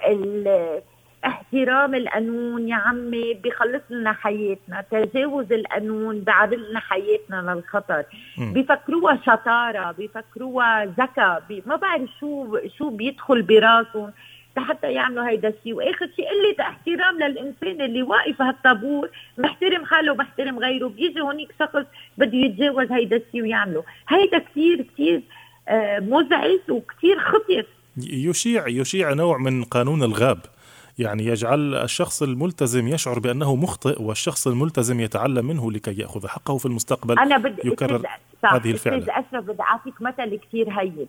احترام 1.25 1.95
القانون 1.95 2.69
يا 2.69 2.77
عمي 2.77 3.35
بيخلص 3.35 3.83
لنا 3.91 4.13
حياتنا 4.13 4.85
تجاوز 4.91 5.53
القانون 5.53 6.21
بيعرض 6.21 6.55
لنا 6.55 6.81
حياتنا 6.81 7.55
للخطر. 7.55 8.05
بيفكروها 8.39 9.19
شطارة 9.27 9.93
بيفكروها 9.93 10.85
ذكاء 10.85 11.43
بي 11.49 11.63
ما 11.67 11.77
بعرف 11.77 12.11
شو 12.21 12.59
شو 12.79 12.91
بيدخل 12.91 13.43
براسهم 13.43 14.13
لحتى 14.57 14.93
يعملوا 14.93 15.29
هيدا 15.29 15.49
الشيء. 15.49 15.75
وآخر 15.75 16.09
شيء 16.17 16.27
قلة 16.29 16.61
احترام 16.61 17.19
للإنسان 17.19 17.81
اللي 17.81 18.03
واقف 18.03 18.43
هالطابور 18.43 19.11
محترم 19.39 19.85
حاله 19.85 20.13
ومحترم 20.13 20.59
غيره. 20.59 20.89
بيجي 20.89 21.21
هونيك 21.21 21.49
شخص 21.61 21.85
بده 22.19 22.39
يتجاوز 22.39 22.93
هيدا 22.93 23.17
الشيء 23.17 23.43
ويعمله. 23.43 23.85
هيدا 24.09 24.39
كثير 24.39 24.83
كثير 24.83 25.23
آه، 25.69 25.99
مزعج 25.99 26.71
وكثير 26.71 27.19
خطر 27.19 27.67
يشيع 27.97 28.69
يشيع 28.69 29.13
نوع 29.13 29.39
من 29.39 29.65
قانون 29.65 30.03
الغاب. 30.03 30.39
يعني 30.99 31.27
يجعل 31.27 31.75
الشخص 31.75 32.23
الملتزم 32.23 32.89
يشعر 32.89 33.19
بأنه 33.19 33.57
مخطئ 33.57 34.03
والشخص 34.03 34.47
الملتزم 34.47 35.01
يتعلم 35.01 35.47
منه 35.47 35.73
لكي 35.73 36.01
يأخذ 36.01 36.27
حقه 36.27 36.59
في 36.59 36.67
المستقبل. 36.67 37.19
أنا 37.19 37.37
بدي 37.39 37.69
يكرر 37.69 38.03
هذه 38.45 38.71
الفعلة. 38.71 38.99
أستاذ 38.99 39.15
أشرف 39.15 39.45
بدي 39.45 39.63
أعطيك 39.63 40.03
مثل 40.03 40.37
كثير 40.37 40.71
هين. 40.71 41.07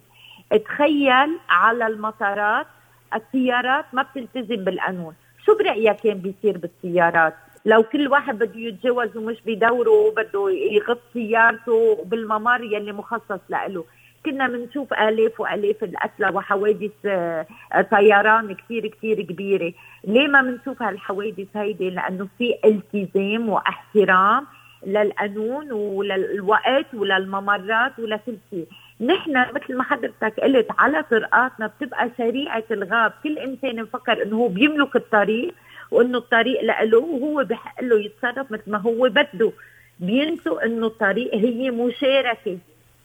تخيل 0.66 1.40
على 1.50 1.88
المطارات 1.88 2.68
السيارات 3.16 3.86
ما 3.94 4.02
بتلتزم 4.04 4.64
بالقانون. 4.64 5.14
شو 5.46 5.58
برأيك 5.58 5.96
كان 5.96 6.18
بيصير 6.18 6.58
بالسيارات؟ 6.58 7.34
لو 7.66 7.84
كل 7.84 8.08
واحد 8.08 8.36
بده 8.36 8.60
يتجوز 8.60 9.18
ومش 9.18 9.38
بدوره 9.46 9.90
وبده 9.90 10.50
يغط 10.50 11.00
سيارته 11.14 12.04
بالممر 12.06 12.64
يلي 12.64 12.92
مخصص 12.92 13.40
له 13.50 13.84
كنا 14.26 14.48
بنشوف 14.48 14.94
آلاف 14.94 15.40
وآلاف 15.40 15.84
القتلى 15.84 16.30
وحوادث 16.34 16.92
آه، 17.06 17.46
طيران 17.92 18.56
كثير 18.56 18.88
كثير 18.88 19.22
كبيرة. 19.22 19.74
ليه 20.08 20.28
ما 20.28 20.42
بنشوف 20.42 20.82
هالحوادث 20.84 21.48
هيدي؟ 21.56 21.90
لأنه 21.90 22.28
في 22.38 22.56
التزام 22.66 23.50
واحترام 23.50 24.46
للقانون 24.88 25.72
وللوقت 25.72 26.86
وللممرات 26.94 28.00
ولكل 28.00 28.38
شيء. 28.50 28.68
نحن 29.02 29.46
مثل 29.56 29.78
ما 29.78 29.84
حضرتك 29.84 30.40
قلت 30.40 30.68
على 30.80 31.04
طرقاتنا 31.12 31.68
بتبقى 31.68 32.10
سريعة 32.18 32.64
الغاب. 32.72 33.14
كل 33.24 33.38
إنسان 33.38 33.82
مفكر 33.82 34.24
إنه 34.24 34.36
هو 34.38 34.48
بيملك 34.48 34.96
الطريق 34.96 35.54
وإنه 35.92 36.18
الطريق 36.18 36.62
له 36.62 36.98
وهو 36.98 37.44
بحق 37.44 37.84
له 37.84 38.00
يتصرف 38.00 38.52
مثل 38.52 38.72
ما 38.72 38.78
هو 38.78 39.10
بده. 39.10 39.52
بينسوا 40.00 40.66
إنه 40.66 40.88
الطريق 40.88 41.36
هي 41.36 41.72
مشاركة. 41.72 42.58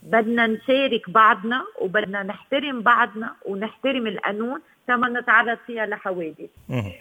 بدنا 0.08 0.46
نشارك 0.46 1.10
بعضنا 1.10 1.64
وبدنا 1.80 2.22
نحترم 2.22 2.80
بعضنا 2.82 3.34
ونحترم 3.46 4.06
القانون 4.06 4.60
كما 4.86 5.08
نتعرض 5.08 5.58
فيها 5.66 5.86
لحوادث. 5.86 6.50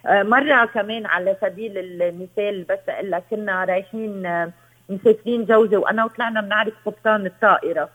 آه، 0.06 0.24
مرة 0.24 0.66
كمان 0.66 1.06
على 1.06 1.38
سبيل 1.42 1.78
المثال 1.78 2.64
بس 2.64 2.80
أقول 2.90 3.12
لك 3.12 3.24
كنا 3.30 3.66
رايحين 3.66 4.26
آه، 4.26 4.52
مسافرين 4.90 5.46
جوزي 5.46 5.78
وأنا 5.78 6.06
وطلعنا 6.06 6.42
بنعرف 6.42 6.74
قبطان 6.86 7.26
الطائرة. 7.26 7.90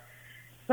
ف 0.69 0.73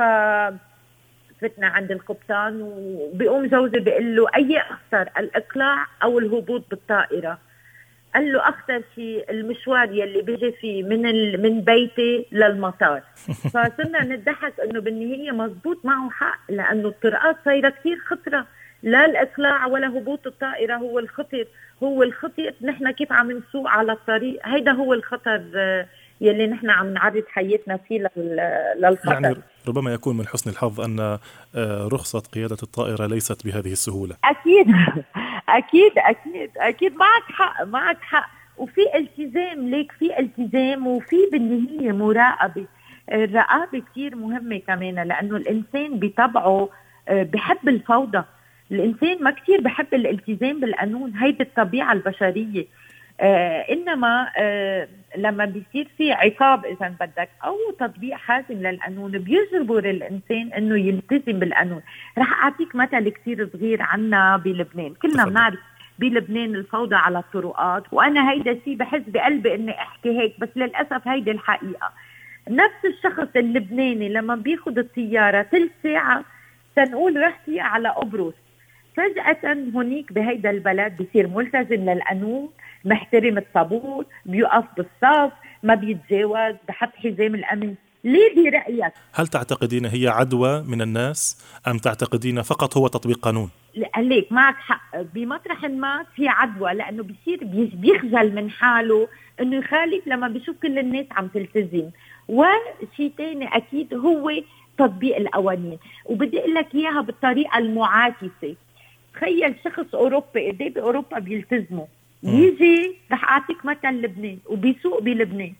فتنا 1.42 1.68
عند 1.68 1.92
القبطان 1.92 2.62
وبيقوم 2.62 3.48
جوزي 3.48 3.80
بيقول 3.80 4.16
له 4.16 4.26
أي 4.36 4.58
أخطر 4.60 5.10
الإقلاع 5.20 5.86
أو 6.04 6.20
الهبوط 6.20 6.64
بالطائرة؟ 6.70 7.38
قال 8.16 8.34
له 8.34 8.50
اخطر 8.50 8.82
شيء 8.96 9.26
المشوار 9.30 9.92
يلي 9.92 10.22
بيجي 10.22 10.52
فيه 10.52 10.84
من 10.84 11.06
ال... 11.06 11.42
من 11.42 11.62
بيتي 11.62 12.26
للمطار. 12.32 13.02
فصرنا 13.54 14.04
نضحك 14.04 14.54
إنه 14.60 14.82
بالنهاية 14.82 15.32
مزبوط 15.32 15.86
معه 15.86 16.10
حق 16.10 16.40
لأنه 16.50 16.88
الطرقات 16.88 17.36
صايرة 17.46 17.70
كثير 17.70 17.98
خطرة. 18.08 18.46
لا 18.84 19.06
الإقلاع 19.06 19.66
ولا 19.66 19.88
هبوط 19.88 20.28
الطائرة 20.28 20.76
هو 20.76 21.00
الخطر. 21.00 21.46
هو 21.84 22.04
الخطر 22.04 22.54
نحن 22.62 22.92
كيف 22.92 23.12
عم 23.12 23.32
نسوق 23.32 23.68
على 23.70 23.92
الطريق؟ 23.92 24.40
هيدا 24.44 24.72
هو 24.72 24.94
الخطر 24.94 25.44
آه، 25.56 25.88
يلي 26.22 26.48
نحن 26.48 26.70
عم 26.70 26.94
نعرض 26.94 27.24
حياتنا 27.28 27.78
فيه 27.78 28.10
للخطر. 28.78 29.12
يعني 29.12 29.36
ربما 29.68 29.94
يكون 29.94 30.18
من 30.18 30.28
حسن 30.28 30.50
الحظ 30.50 30.82
أن 30.82 31.00
آه، 31.56 31.88
رخصة 31.94 32.20
قيادة 32.20 32.58
الطائرة 32.64 33.06
ليست 33.06 33.46
بهذه 33.46 33.72
السهولة. 33.72 34.16
أكيد. 34.24 34.68
أكيد 35.58 35.92
أكيد 35.98 36.52
أكيد. 36.58 36.94
معك 36.96 37.24
حق 37.32 37.64
معك 37.64 37.98
حق. 38.02 38.30
وفي 38.58 38.82
التزام 38.96 39.70
ليك 39.70 39.92
في 39.92 40.20
التزام 40.20 40.88
وفي 40.88 41.16
بالنهايه 41.32 41.92
مراقبة. 41.92 42.66
الرقابة 43.12 43.84
كثير 43.92 44.16
مهمة 44.16 44.58
كمان 44.68 44.96
لأنه 45.08 45.36
الإنسان 45.38 46.00
بطبعه 46.00 46.70
آه، 47.08 47.24
بحب 47.24 47.70
الفوضى. 47.70 48.24
الإنسان 48.72 49.24
ما 49.24 49.32
كثير 49.32 49.62
بحب 49.62 49.94
الالتزام 49.94 50.60
بالقانون. 50.60 51.14
هيدي 51.16 51.44
الطبيعة 51.44 51.94
البشرية. 51.94 52.66
آه 53.22 53.60
إنما 53.72 54.28
آه 54.38 54.88
لما 55.18 55.46
بيصير 55.46 55.88
في 55.98 56.12
عقاب 56.12 56.66
إذا 56.66 56.96
بدك 57.00 57.30
أو 57.44 57.56
تطبيق 57.80 58.16
حازم 58.18 58.68
للقانون 58.68 59.12
بيجبر 59.12 59.90
الإنسان 59.90 60.54
إنه 60.58 60.80
يلتزم 60.80 61.40
بالقانون. 61.40 61.82
رح 62.18 62.44
أعطيك 62.44 62.76
مثل 62.76 63.10
كثير 63.10 63.50
صغير 63.54 63.82
عنا 63.82 64.38
بلبنان. 64.38 64.94
كلنا 64.94 65.26
بنعرف 65.26 65.60
بلبنان 66.00 66.56
الفوضى 66.56 66.96
على 66.96 67.20
الطرقات 67.20 67.84
وأنا 67.92 68.32
هيدا 68.32 68.52
الشيء 68.52 68.76
بحس 68.76 69.02
بقلبي 69.08 69.56
إني 69.56 69.72
أحكي 69.72 70.20
هيك 70.20 70.40
بس 70.40 70.50
للأسف 70.56 71.08
هيدي 71.08 71.32
الحقيقة. 71.32 71.92
نفس 72.50 72.86
الشخص 72.86 73.28
اللبناني 73.36 74.10
لما 74.10 74.36
بياخذ 74.36 74.78
الطياره 74.78 75.42
ثلث 75.42 75.72
ساعة 75.84 76.24
تنقول 76.76 77.22
رح 77.22 77.40
فيها 77.46 77.64
على 77.64 77.90
قبرص 77.90 78.34
فجأة 78.98 79.54
هنيك 79.54 80.14
بهيدا 80.14 80.50
البلد 80.50 81.02
بصير 81.02 81.28
ملتزم 81.28 81.90
للقانون 81.90 82.50
محترم 82.86 83.38
الطابور 83.38 84.06
بيقف 84.26 84.66
بالصف 84.78 85.32
ما 85.64 85.76
بيتجاوز 85.76 86.56
بحط 86.68 86.96
حزام 86.96 87.36
الأمن. 87.36 87.76
ليه 88.04 88.36
برأيك؟ 88.36 88.94
هل 89.14 89.28
تعتقدين 89.28 89.86
هي 89.86 90.08
عدوى 90.08 90.62
من 90.62 90.82
الناس 90.82 91.46
أم 91.68 91.78
تعتقدين 91.78 92.42
فقط 92.42 92.78
هو 92.78 92.88
تطبيق 92.88 93.20
قانون؟ 93.20 93.50
ليك 93.98 94.32
معك 94.32 94.56
حق. 94.56 95.02
بمطرح 95.14 95.64
ما 95.64 96.06
في 96.16 96.28
عدوى 96.28 96.74
لأنه 96.74 97.04
بيصير 97.04 97.40
بيخجل 97.74 98.36
من 98.36 98.50
حاله 98.50 99.08
إنه 99.42 99.58
يخالف 99.58 100.08
لما 100.08 100.28
بيشوف 100.28 100.56
كل 100.62 100.80
الناس 100.80 101.06
عم 101.12 101.28
تلتزم. 101.28 101.90
وشيء 102.28 103.12
ثاني 103.18 103.48
أكيد 103.58 103.94
هو 103.94 104.32
تطبيق 104.78 105.18
القوانين. 105.18 105.80
وبدي 106.06 106.40
أقول 106.40 106.54
لك 106.54 106.76
إياها 106.76 107.02
بالطريقة 107.02 107.58
المعاكسة. 107.58 108.56
تخيل 109.14 109.56
شخص 109.66 109.96
أوروبي 109.96 110.52
قد 110.52 110.62
إيه 110.62 110.74
بأوروبا 110.74 111.20
بيلتزموا. 111.20 111.86
يجي 112.24 112.96
رح 113.12 113.32
أعطيك 113.32 113.66
مثل 113.66 113.90
لبنان 113.90 114.38
وبيسوق 114.46 115.02
بلبنان. 115.02 115.54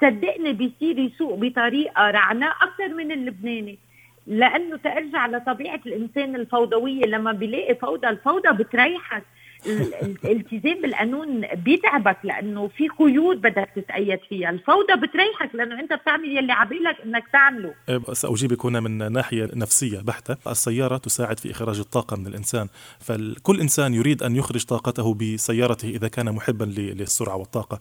صدقني 0.00 0.52
بيصير 0.52 0.98
يسوق 0.98 1.34
بطريقة 1.34 2.10
رعناء 2.10 2.56
أكثر 2.62 2.88
من 2.88 3.12
اللبناني. 3.12 3.78
لأنه 4.26 4.76
ترجع 4.76 5.26
لطبيعة 5.26 5.80
الإنسان 5.86 6.36
الفوضوية 6.36 7.04
لما 7.04 7.32
بيلاقي 7.32 7.74
فوضى 7.74 8.08
الفوضى 8.08 8.48
بتريحك. 8.48 9.22
الالتزام 9.66 10.82
بالقانون 10.82 11.46
بيتعبك 11.54 12.16
لأنه 12.24 12.68
في 12.68 12.88
قيود 12.88 13.36
بدك 13.36 13.68
تتأيد 13.76 14.18
فيها، 14.28 14.50
الفوضى 14.50 14.92
بتريحك 14.96 15.54
لأنه 15.54 15.80
أنت 15.80 15.92
بتعمل 15.92 16.36
يلي 16.36 16.52
عبالك 16.52 16.96
إنك 17.04 17.24
تعمله. 17.32 17.74
إيه، 17.88 18.12
ساجيبك 18.12 18.64
هنا 18.64 18.80
من 18.80 19.12
ناحية 19.12 19.50
نفسية 19.54 20.00
بحتة، 20.00 20.36
السيارة 20.50 20.96
تساعد 20.96 21.40
في 21.40 21.50
إخراج 21.50 21.78
الطاقة 21.78 22.16
من 22.16 22.26
الإنسان، 22.26 22.68
فكل 23.00 23.60
إنسان 23.60 23.94
يريد 23.94 24.22
أن 24.22 24.36
يخرج 24.36 24.64
طاقته 24.64 25.14
بسيارته 25.14 25.88
إذا 25.88 26.08
كان 26.08 26.32
محبا 26.32 26.64
للسرعة 26.64 27.36
والطاقة. 27.36 27.80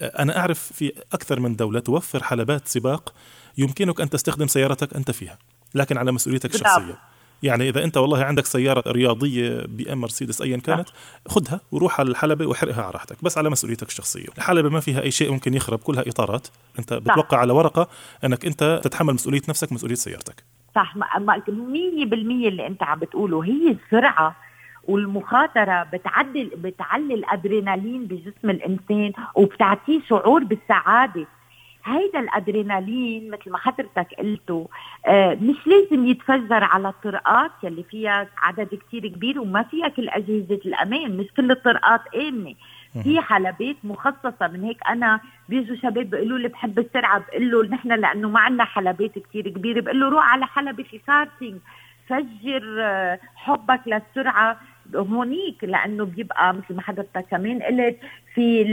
أنا 0.00 0.38
أعرف 0.38 0.72
في 0.72 0.92
أكثر 1.12 1.40
من 1.40 1.56
دولة 1.56 1.80
توفر 1.80 2.22
حلبات 2.22 2.68
سباق 2.68 3.14
يمكنك 3.58 4.00
أن 4.00 4.10
تستخدم 4.10 4.46
سيارتك 4.46 4.94
أنت 4.94 5.10
فيها، 5.10 5.38
لكن 5.74 5.96
على 5.96 6.12
مسؤوليتك 6.12 6.54
الشخصية. 6.54 7.11
يعني 7.42 7.68
إذا 7.68 7.84
أنت 7.84 7.96
والله 7.96 8.24
عندك 8.24 8.46
سيارة 8.46 8.82
رياضية 8.86 9.66
بي 9.66 9.92
إم 9.92 10.00
مرسيدس 10.00 10.42
ايا 10.42 10.56
كانت 10.56 10.88
خذها 11.28 11.60
وروح 11.72 12.00
على 12.00 12.10
الحلبة 12.10 12.46
واحرقها 12.46 12.82
على 12.82 12.90
راحتك 12.90 13.24
بس 13.24 13.38
على 13.38 13.50
مسؤوليتك 13.50 13.88
الشخصية. 13.88 14.26
الحلبة 14.38 14.68
ما 14.68 14.80
فيها 14.80 15.02
أي 15.02 15.10
شيء 15.10 15.32
ممكن 15.32 15.54
يخرب 15.54 15.78
كلها 15.78 16.04
إطارات. 16.08 16.48
أنت 16.78 16.92
بتوقع 16.92 17.38
على 17.38 17.52
ورقة 17.52 17.88
أنك 18.24 18.46
أنت 18.46 18.80
تتحمل 18.84 19.14
مسؤولية 19.14 19.42
نفسك 19.48 19.72
مسؤولية 19.72 19.94
سيارتك. 19.94 20.44
صح. 20.74 20.94
100% 20.96 21.02
اللي 22.48 22.66
أنت 22.66 22.82
عم 22.82 22.98
بتقوله 22.98 23.44
هي 23.44 23.70
السرعة 23.70 24.36
والمخاطرة 24.84 25.82
بتعدل 25.82 26.50
بتعلي 26.56 27.14
الأدرينالين 27.14 28.06
بجسم 28.06 28.50
الإنسان 28.50 29.12
وبتعطيه 29.34 30.00
شعور 30.08 30.44
بالسعادة. 30.44 31.26
هيدا 31.84 32.20
الأدرينالين 32.20 33.30
مثل 33.30 33.50
ما 33.50 33.58
حضرتك 33.58 34.06
قلتوا 34.18 34.66
آه 35.06 35.34
مش 35.34 35.56
لازم 35.66 36.06
يتفجر 36.06 36.64
على 36.64 36.88
الطرقات 36.88 37.50
يلي 37.62 37.82
فيها 37.82 38.26
عدد 38.38 38.68
كتير 38.74 39.06
كبير 39.08 39.40
وما 39.40 39.62
فيها 39.62 39.88
كل 39.88 40.08
أجهزة 40.08 40.60
الأمان 40.66 41.16
مش 41.16 41.26
كل 41.36 41.50
الطرقات 41.50 42.00
آمنة. 42.14 42.54
في 43.02 43.20
حلبات 43.20 43.76
مخصصة 43.84 44.48
من 44.52 44.64
هيك 44.64 44.78
أنا 44.88 45.20
بيجوا 45.48 45.76
شباب 45.76 46.10
بيقولوا 46.10 46.38
لي 46.38 46.48
بحب 46.48 46.78
السرعة 46.78 47.18
بقول 47.18 47.50
له 47.50 47.62
نحن 47.68 47.88
لأنه 47.92 48.28
ما 48.28 48.40
عندنا 48.40 48.64
حلبات 48.64 49.18
كتير 49.18 49.48
كبيرة 49.48 49.80
بقول 49.80 50.00
له 50.00 50.08
روح 50.08 50.32
على 50.32 50.46
حلبة 50.46 50.84
الكارتينج 50.94 51.58
فجر 52.08 52.76
آه، 52.80 53.18
حبك 53.36 53.80
للسرعة. 53.86 54.60
هونيك 54.96 55.64
لأنه 55.64 56.04
بيبقى 56.04 56.54
مثل 56.54 56.74
ما 56.74 56.82
حضرتك 56.82 57.24
كمان 57.30 57.62
قلت 57.62 57.96
في 58.34 58.64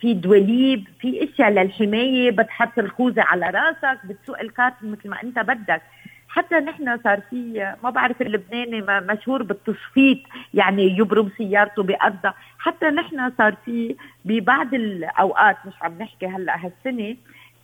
في 0.00 0.14
دواليب 0.14 0.84
في 1.00 1.24
أشياء 1.24 1.50
للحماية 1.50 2.30
بتحط 2.30 2.78
الخوذة 2.78 3.22
على 3.22 3.46
راسك 3.50 4.06
بتسوق 4.06 4.40
الكارت 4.40 4.74
مثل 4.82 5.08
ما 5.08 5.22
أنت 5.22 5.38
بدك. 5.38 5.82
حتى 6.28 6.54
نحن 6.54 6.98
صار 7.04 7.20
في 7.30 7.74
ما 7.84 7.90
بعرف 7.90 8.22
اللبناني 8.22 8.82
مشهور 9.12 9.42
بالتصفيط 9.42 10.18
يعني 10.54 10.98
يبرم 10.98 11.30
سيارته 11.38 11.82
بأرضها 11.82 12.34
حتى 12.58 12.86
نحن 12.86 13.30
صار 13.38 13.54
في 13.64 13.96
ببعض 14.24 14.74
الأوقات 14.74 15.56
مش 15.66 15.72
عم 15.82 15.92
نحكي 16.00 16.26
هلأ 16.26 16.56
هالسنة 16.64 17.16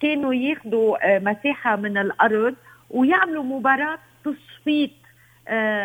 كانوا 0.02 0.34
ياخذوا 0.34 1.14
آه، 1.14 1.18
مساحة 1.18 1.76
من 1.76 1.98
الأرض 1.98 2.54
ويعملوا 2.90 3.44
مباراة 3.44 3.98
تصفيط 4.24 4.90
آه 4.90 4.99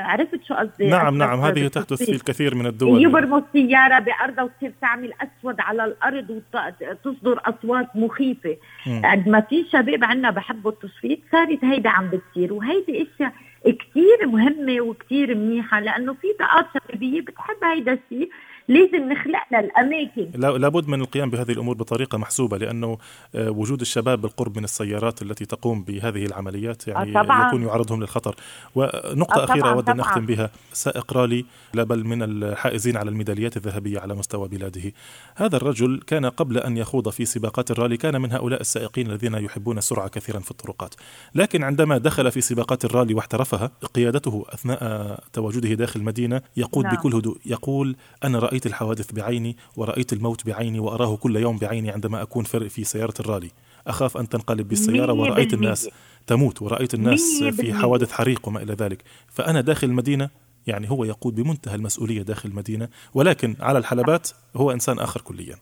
عرفت 0.06 0.44
شو 0.48 0.54
قصدي؟ 0.54 0.88
نعم 0.88 1.18
نعم 1.18 1.40
هذه 1.40 1.68
تحدث 1.68 2.04
في 2.04 2.12
الكثير 2.12 2.56
من 2.56 2.66
الدول. 2.66 3.04
يبرموا 3.04 3.40
السيارة 3.40 4.00
بأرضها 4.00 4.44
وتصير 4.44 4.74
تعمل 4.82 5.14
أسود 5.14 5.60
على 5.60 5.86
الأرض 5.86 6.30
وتصدر 6.30 7.42
أصوات 7.46 7.96
مخيفة. 7.96 8.58
قد 9.04 9.30
ما 9.30 9.42
في 9.42 9.66
شباب 9.72 10.04
عنا 10.04 10.30
بحبوا 10.30 10.72
التصفيق 10.72 11.20
صارت 11.32 11.66
هيدا 11.66 11.90
عم 11.90 12.10
بتصير. 12.10 12.54
وهيدي 12.54 13.08
أشياء 13.16 13.34
كتير 13.66 14.28
مهمة 14.28 14.82
وكتير 14.82 15.36
منيحة 15.36 15.80
لأنه 15.80 16.14
في 16.14 16.28
طاقات 16.40 16.66
شبابية 16.74 17.22
بتحب 17.22 17.64
هيدا 17.64 17.94
الشيء. 17.94 18.30
لازم 18.68 19.12
نخلق 19.12 19.40
لها 19.52 19.60
الاماكن 19.60 20.60
لابد 20.62 20.88
من 20.88 21.02
القيام 21.02 21.30
بهذه 21.30 21.52
الأمور 21.52 21.76
بطريقة 21.76 22.18
محسوبة 22.18 22.58
لأنه 22.58 22.98
آه، 23.36 23.50
وجود 23.50 23.82
الشباب 23.82 24.22
بالقرب 24.22 24.58
من 24.58 24.64
السيارات 24.64 25.22
التي 25.22 25.46
تقوم 25.46 25.84
بهذه 25.84 26.26
العمليات 26.26 26.88
يعني 26.88 27.20
آه، 27.20 27.24
طبعا. 27.24 27.48
يكون 27.48 27.64
يعرضهم 27.64 28.02
للخطر. 28.02 28.36
ونقطة 28.76 29.42
آه، 29.42 29.44
أخيرة 29.44 29.70
أود 29.70 29.90
أن 29.90 30.00
أختم 30.00 30.26
بها. 30.26 30.50
سائق 30.74 31.14
رالي 31.14 31.46
لا 31.74 31.84
بل 31.84 32.04
من 32.04 32.24
الحائزين 32.24 32.98
على 32.98 33.10
الميداليات 33.10 33.58
الذهبية 33.58 34.00
على 34.00 34.16
مستوى 34.16 34.48
بلاده. 34.48 34.92
هذا 35.36 35.58
الرجل 35.58 36.02
كان 36.08 36.26
قبل 36.26 36.58
أن 36.58 36.78
يخوض 36.78 37.10
في 37.10 37.26
سباقات 37.26 37.72
الرالي 37.72 37.98
كان 37.98 38.22
من 38.22 38.32
هؤلاء 38.32 38.62
السائقين 38.62 39.12
الذين 39.12 39.34
يحبون 39.34 39.78
السرعة 39.78 40.08
كثيرا 40.08 40.40
في 40.40 40.52
الطرقات. 40.52 40.96
لكن 41.36 41.64
عندما 41.64 41.98
دخل 41.98 42.32
في 42.32 42.42
سباقات 42.42 42.86
الرالي 42.86 43.14
واحترفها 43.14 43.72
قيادته 43.94 44.46
أثناء 44.50 45.20
تواجده 45.34 45.74
داخل 45.74 46.00
المدينة 46.00 46.42
يقود 46.58 46.86
نعم. 46.86 46.96
بكل 46.96 47.16
هدوء 47.16 47.38
يقول 47.46 47.96
أنا 48.24 48.38
رأيت 48.56 48.66
الحوادث 48.66 49.14
بعيني 49.14 49.58
ورأيت 49.76 50.14
الموت 50.14 50.46
بعيني 50.46 50.80
وأراه 50.80 51.16
كل 51.16 51.36
يوم 51.36 51.58
بعيني 51.58 51.92
عندما 51.92 52.22
أكون 52.22 52.44
في 52.44 52.84
سيارة 52.84 53.14
الرالي. 53.20 53.52
أخاف 53.88 54.18
أن 54.18 54.30
تنقلب 54.30 54.68
بالسيارة 54.68 55.14
ورأيت 55.14 55.54
الناس 55.54 55.90
تموت 56.28 56.62
ورأيت 56.62 56.94
الناس 56.94 57.44
في 57.44 57.74
حوادث 57.74 58.12
حريق 58.12 58.48
وما 58.48 58.62
إلى 58.62 58.74
ذلك. 58.74 59.04
فأنا 59.28 59.62
داخل 59.62 59.88
المدينة 59.88 60.30
يعني 60.68 60.90
هو 60.90 61.04
يقود 61.04 61.36
بمنتهى 61.36 61.76
المسؤولية 61.76 62.22
داخل 62.22 62.50
المدينة 62.50 62.90
ولكن 63.14 63.56
على 63.60 63.80
الحلبات 63.80 64.30
هو 64.56 64.72
إنسان 64.72 65.00
آخر 65.00 65.22
كليا. 65.22 65.56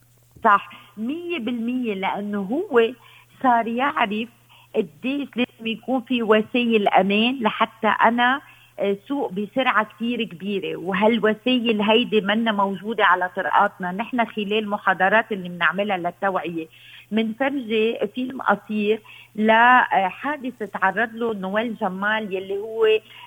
صح. 0.44 0.70
مية 0.98 1.40
بالمية 1.40 1.94
لأنه 1.94 2.42
هو 2.42 2.94
صار 3.44 3.68
يعرف 3.68 4.30
قديش 4.76 5.30
لازم 5.36 5.68
يكون 5.68 6.02
في 6.02 6.24
وسائل 6.24 6.88
أمان 6.88 7.40
لحتى 7.44 7.88
أنا 7.88 8.42
سوق 9.08 9.32
بسرعة 9.32 9.88
كتير 9.96 10.24
كبيرة. 10.24 10.76
وهالوسائل 10.76 11.82
هيدي 11.82 12.22
منا 12.22 12.52
موجودة 12.52 13.06
على 13.06 13.30
طرقاتنا؟ 13.36 13.92
نحن 13.92 14.26
خلال 14.26 14.70
محاضرات 14.70 15.32
اللي 15.32 15.50
بنعملها 15.50 15.98
للتوعية 15.98 16.68
منفرجيهم 17.12 17.98
فيلم 18.16 18.42
قصير 18.42 19.02
لحادث 19.36 20.54
تعرض 20.74 21.10
له 21.14 21.34
نويل 21.34 21.76
جمال 21.82 22.34
يلي 22.34 22.58
هو 22.58 22.86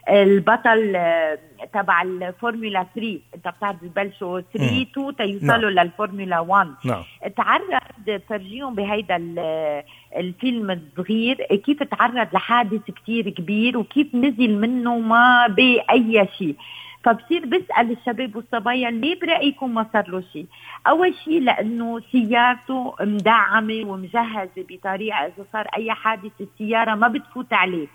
البطل 0.09 0.97
آه، 0.97 1.39
تبع 1.73 2.03
الفورمولا 2.03 2.87
3 2.95 3.19
انت 3.35 3.49
بتعرف 3.49 3.77
ببلشوا 3.83 4.41
3 4.41 4.83
2 4.83 5.17
تيوصلوا 5.17 5.71
نعم. 5.71 5.87
للفورمولا 5.87 6.41
1 6.41 6.69
نعم. 6.85 7.03
تعرض 7.37 8.21
فرجيهم 8.29 8.75
بهيدا 8.75 9.35
الفيلم 10.17 10.71
الصغير 10.71 11.37
كيف 11.67 11.83
تعرض 11.83 12.29
لحادث 12.35 12.91
كتير 12.91 13.31
كبير 13.31 13.79
وكيف 13.79 14.15
نزل 14.15 14.59
منه 14.61 14.99
ما 14.99 15.47
بأي 15.47 16.29
شيء. 16.39 16.57
فبصير 17.05 17.47
بسأل 17.47 17.91
الشباب 17.91 18.37
والصبايا 18.37 18.91
ليه 18.91 19.21
برأيكم 19.21 19.75
ما 19.75 19.87
صار 19.93 20.11
له 20.11 20.23
شيء؟ 20.33 20.47
أول 20.87 21.15
شيء 21.25 21.41
لأنه 21.41 22.01
سيارته 22.13 22.95
مدعمة 23.01 23.85
ومجهزة 23.87 24.65
بطريقة 24.69 25.17
إذا 25.17 25.45
صار 25.53 25.67
أي 25.77 25.93
حادث 25.93 26.33
السيارة 26.41 26.95
ما 26.95 27.09
بتفوت 27.09 27.53
عليه. 27.53 27.87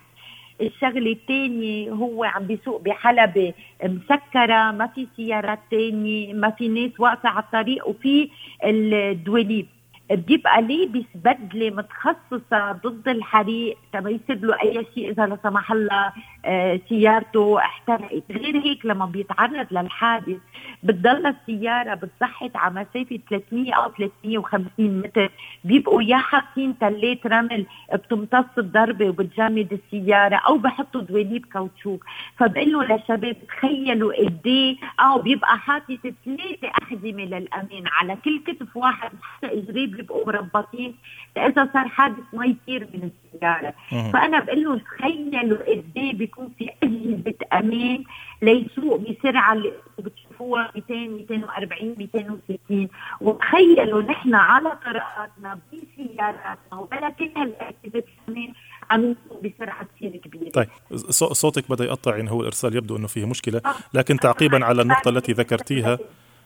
الشغلة 0.61 1.11
الثانية 1.11 1.91
هو 1.91 2.23
عم 2.23 2.43
بيسوق 2.47 2.81
بحلبة 2.81 3.53
مسكرة 3.83 4.71
ما 4.71 4.87
في 4.95 5.07
سيارات 5.17 5.59
تانية 5.71 6.33
ما 6.33 6.49
في 6.49 6.67
ناس 6.67 6.99
واقفة 6.99 7.29
على 7.29 7.43
الطريق 7.43 7.87
وفي 7.87 8.29
الدواليب 8.63 9.67
بيبقى 10.15 10.61
لابس 10.61 11.05
بدله 11.15 11.69
متخصصة 11.69 12.71
ضد 12.71 13.07
الحريق 13.07 13.77
تما 13.93 14.09
يصير 14.09 14.39
له 14.45 14.61
أي 14.63 14.85
شيء 14.95 15.11
إذا 15.11 15.25
لا 15.25 15.37
سمح 15.43 15.71
الله. 15.71 16.13
سيارته 16.89 17.59
احترقت. 17.59 18.23
غير 18.31 18.57
هيك 18.57 18.85
لما 18.85 19.05
بيتعرض 19.05 19.67
للحادث 19.71 20.37
بتضل 20.83 21.25
السيارة 21.25 21.93
بتصحت 21.93 22.55
على 22.55 22.73
مسافة 22.73 23.19
300 23.29 23.73
أو 23.73 23.91
350 23.91 24.99
متر. 25.01 25.31
بيبقوا 25.63 26.01
يا 26.03 26.17
حاطين 26.17 26.77
تلات 26.79 27.27
رمل 27.27 27.65
بتمتص 27.93 28.45
الضربة 28.57 29.09
وبتجمد 29.09 29.79
السيارة 29.83 30.35
أو 30.35 30.57
بحطوا 30.57 31.01
دواليب 31.01 31.45
كاوتشوك. 31.45 32.05
فبقول 32.37 32.71
له 32.71 32.83
للشباب 32.83 33.35
تخيلوا 33.47 34.13
قد 34.13 34.41
إيه. 34.45 34.77
أو 34.99 35.21
بيبقى 35.21 35.57
حاطط 35.57 35.99
ثلاثة 36.25 36.67
احزمه 36.81 37.23
للأمان. 37.25 37.83
على 37.85 38.17
كل 38.25 38.39
كتف 38.47 38.77
واحد 38.77 39.11
حتى 39.21 39.47
اجريه 39.47 39.87
بيبقوا 39.87 40.27
مربطين. 40.27 40.95
إذا 41.37 41.69
صار 41.73 41.87
حادث 41.87 42.23
ما 42.33 42.45
يصير 42.45 42.87
من 42.93 43.09
السيارة. 43.33 43.73
فأنا 44.13 44.39
بقول 44.39 44.63
له 44.63 44.77
تخيلوا 44.79 45.57
قد 45.57 45.83
بيكون 46.31 46.49
في 46.59 46.69
اجهزه 46.83 47.35
أمان 47.53 48.03
ليسوق 48.41 48.99
بسرعة 48.99 49.53
اللي 49.53 49.71
بتشوفوها 49.99 50.71
200 50.75 50.93
240 50.93 51.95
260 51.97 52.87
وتخيلوا 53.21 54.01
نحن 54.01 54.35
على 54.35 54.77
طرقاتنا 54.85 55.59
بسياراتنا 55.73 56.79
وبلا 56.79 57.09
كل 57.09 57.31
هالاجهزه 57.37 58.03
الامان 58.27 58.53
عم 58.91 59.01
نسوق 59.01 59.43
بسرعة 59.43 59.87
كثير 59.95 60.17
كبيرة 60.17 60.49
طيب 60.49 60.67
صوتك 61.31 61.69
بدا 61.69 61.85
يقطع 61.85 62.15
يعني 62.15 62.31
هو 62.31 62.41
الإرسال 62.41 62.75
يبدو 62.75 62.97
إنه 62.97 63.07
فيه 63.07 63.25
مشكلة 63.25 63.61
آه. 63.65 63.75
لكن 63.93 64.17
تعقيبا 64.17 64.65
على 64.65 64.81
النقطة 64.81 65.09
التي 65.09 65.31
ذكرتيها 65.31 65.99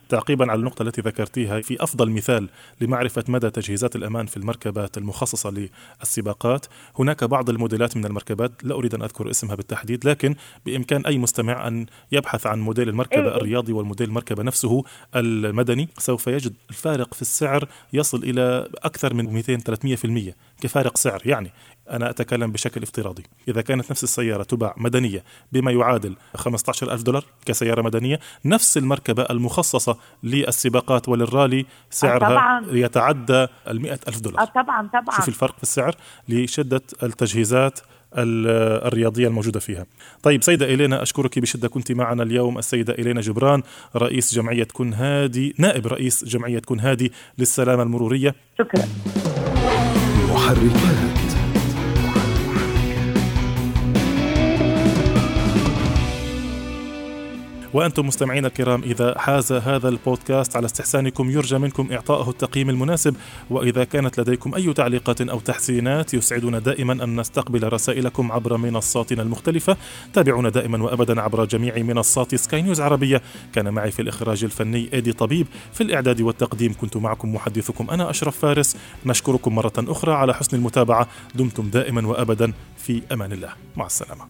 تعقيبا 0.10 0.52
على 0.52 0.60
النقطة 0.60 0.84
التي 0.84 1.02
ذكرتيها 1.02 1.62
في 1.62 1.84
أفضل 1.84 2.10
مثال 2.10 2.50
لمعرفة 2.82 3.24
مدى 3.28 3.50
تجهيزات 3.50 3.96
الأمان 3.96 4.26
في 4.26 4.38
المركبات 4.38 4.98
المخصصة 4.98 5.70
للسباقات. 6.02 6.66
هناك 7.00 7.24
بعض 7.24 7.50
الموديلات 7.50 7.98
من 7.98 8.06
المركبات 8.06 8.52
لا 8.64 8.76
أريد 8.76 8.96
أن 8.96 9.02
أذكر 9.02 9.30
اسمها 9.30 9.56
بالتحديد 9.56 10.08
لكن 10.08 10.36
بإمكان 10.66 11.06
أي 11.06 11.18
مستمع 11.18 11.68
أن 11.68 11.86
يبحث 12.12 12.48
عن 12.48 12.60
موديل 12.60 12.90
المركبة 12.90 13.32
إيه. 13.32 13.38
الرياضي 13.38 13.74
والموديل 13.74 14.08
المركبة 14.08 14.44
نفسه 14.44 14.84
المدني. 15.16 15.90
سوف 15.98 16.28
يجد 16.28 16.54
الفارق 16.70 17.14
في 17.14 17.22
السعر 17.22 17.68
يصل 17.94 18.24
إلى 18.24 18.70
أكثر 18.84 19.14
من 19.14 19.44
200-300% 19.44 20.34
كفارق 20.62 20.98
سعر 20.98 21.22
يعني. 21.26 21.52
أنا 21.92 22.10
أتكلم 22.10 22.52
بشكل 22.52 22.84
افتراضي. 22.84 23.24
إذا 23.48 23.62
كانت 23.62 23.92
نفس 23.92 24.04
السيارة 24.04 24.44
تباع 24.44 24.74
مدنية 24.78 25.24
بما 25.52 25.72
يعادل 25.72 26.16
15 26.36 26.92
ألف 26.94 27.02
دولار 27.02 27.26
كسيارة 27.46 27.82
مدنية 27.82 28.20
نفس 28.46 28.78
المركبة 28.78 29.24
المخصصة 29.24 29.98
للسباقات 30.24 31.10
وللرالي 31.10 31.66
سعرها 31.90 32.30
طبعاً. 32.30 32.66
يتعدى 32.72 33.48
المئة 33.68 34.00
ألف 34.08 34.20
دولار. 34.20 34.46
طبعا 34.46 34.90
طبعا. 34.94 35.16
شوف 35.16 35.28
الفرق 35.28 35.56
في 35.58 35.64
السعر 35.64 35.96
لشدة 36.30 36.82
التجهيزات 37.04 37.80
الرياضية 38.18 39.28
الموجودة 39.28 39.60
فيها. 39.60 39.86
طيب 40.24 40.44
سيدة 40.44 40.66
إلينا 40.66 41.02
أشكرك 41.02 41.40
بشدة. 41.40 41.68
كنت 41.68 41.92
معنا 41.92 42.24
اليوم 42.24 42.58
السيدة 42.58 42.94
إلينا 42.94 43.22
جبران 43.22 43.64
رئيس 43.96 44.34
جمعية 44.34 44.68
كن 44.74 44.94
هادي 44.94 45.56
نائب 45.58 45.88
رئيس 45.88 46.24
جمعية 46.24 46.60
كن 46.60 46.80
هادي 46.80 47.12
للسلامة 47.38 47.84
المرورية. 47.84 48.36
شكرا. 48.60 48.86
محركات. 50.30 51.15
وأنتم 57.76 58.08
مستمعينا 58.08 58.48
الكرام 58.48 58.84
إذا 58.84 59.20
حاز 59.20 59.52
هذا 59.54 59.90
البودكاست 59.90 60.56
على 60.56 60.66
استحسانكم 60.66 61.30
يرجى 61.30 61.58
منكم 61.58 61.92
إعطائه 61.92 62.30
التقييم 62.30 62.70
المناسب 62.70 63.16
وإذا 63.50 63.84
كانت 63.84 64.20
لديكم 64.20 64.56
أي 64.56 64.74
تعليقات 64.74 65.22
أو 65.22 65.40
تحسينات 65.40 66.14
يسعدنا 66.14 66.60
دائما 66.60 67.04
أن 67.04 67.20
نستقبل 67.20 67.74
رسائلكم 67.74 68.32
عبر 68.32 68.58
منصاتنا 68.58 69.22
المختلفة. 69.22 69.78
تابعونا 70.14 70.50
دائما 70.50 70.84
وأبدا 70.84 71.22
عبر 71.22 71.46
جميع 71.46 71.78
منصات 71.78 72.36
سكاي 72.36 72.62
نيوز 72.62 72.82
عربية. 72.82 73.22
كان 73.54 73.74
معي 73.74 73.92
في 73.92 74.02
الإخراج 74.02 74.44
الفني 74.44 74.90
إيدي 74.94 75.14
طبيب. 75.14 75.48
في 75.74 75.82
الإعداد 75.82 76.22
والتقديم 76.22 76.74
كنت 76.74 76.98
معكم 76.98 77.36
محدثكم 77.36 77.90
أنا 77.90 78.10
أشرف 78.10 78.38
فارس. 78.38 78.78
نشكركم 79.06 79.56
مرة 79.56 79.74
أخرى 79.78 80.14
على 80.14 80.34
حسن 80.34 80.58
المتابعة. 80.58 81.08
دمتم 81.36 81.70
دائما 81.70 82.08
وأبدا 82.08 82.54
في 82.78 83.02
أمان 83.12 83.32
الله. 83.32 83.50
مع 83.76 83.86
السلامة. 83.86 84.26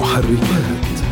محركات. 0.00 1.09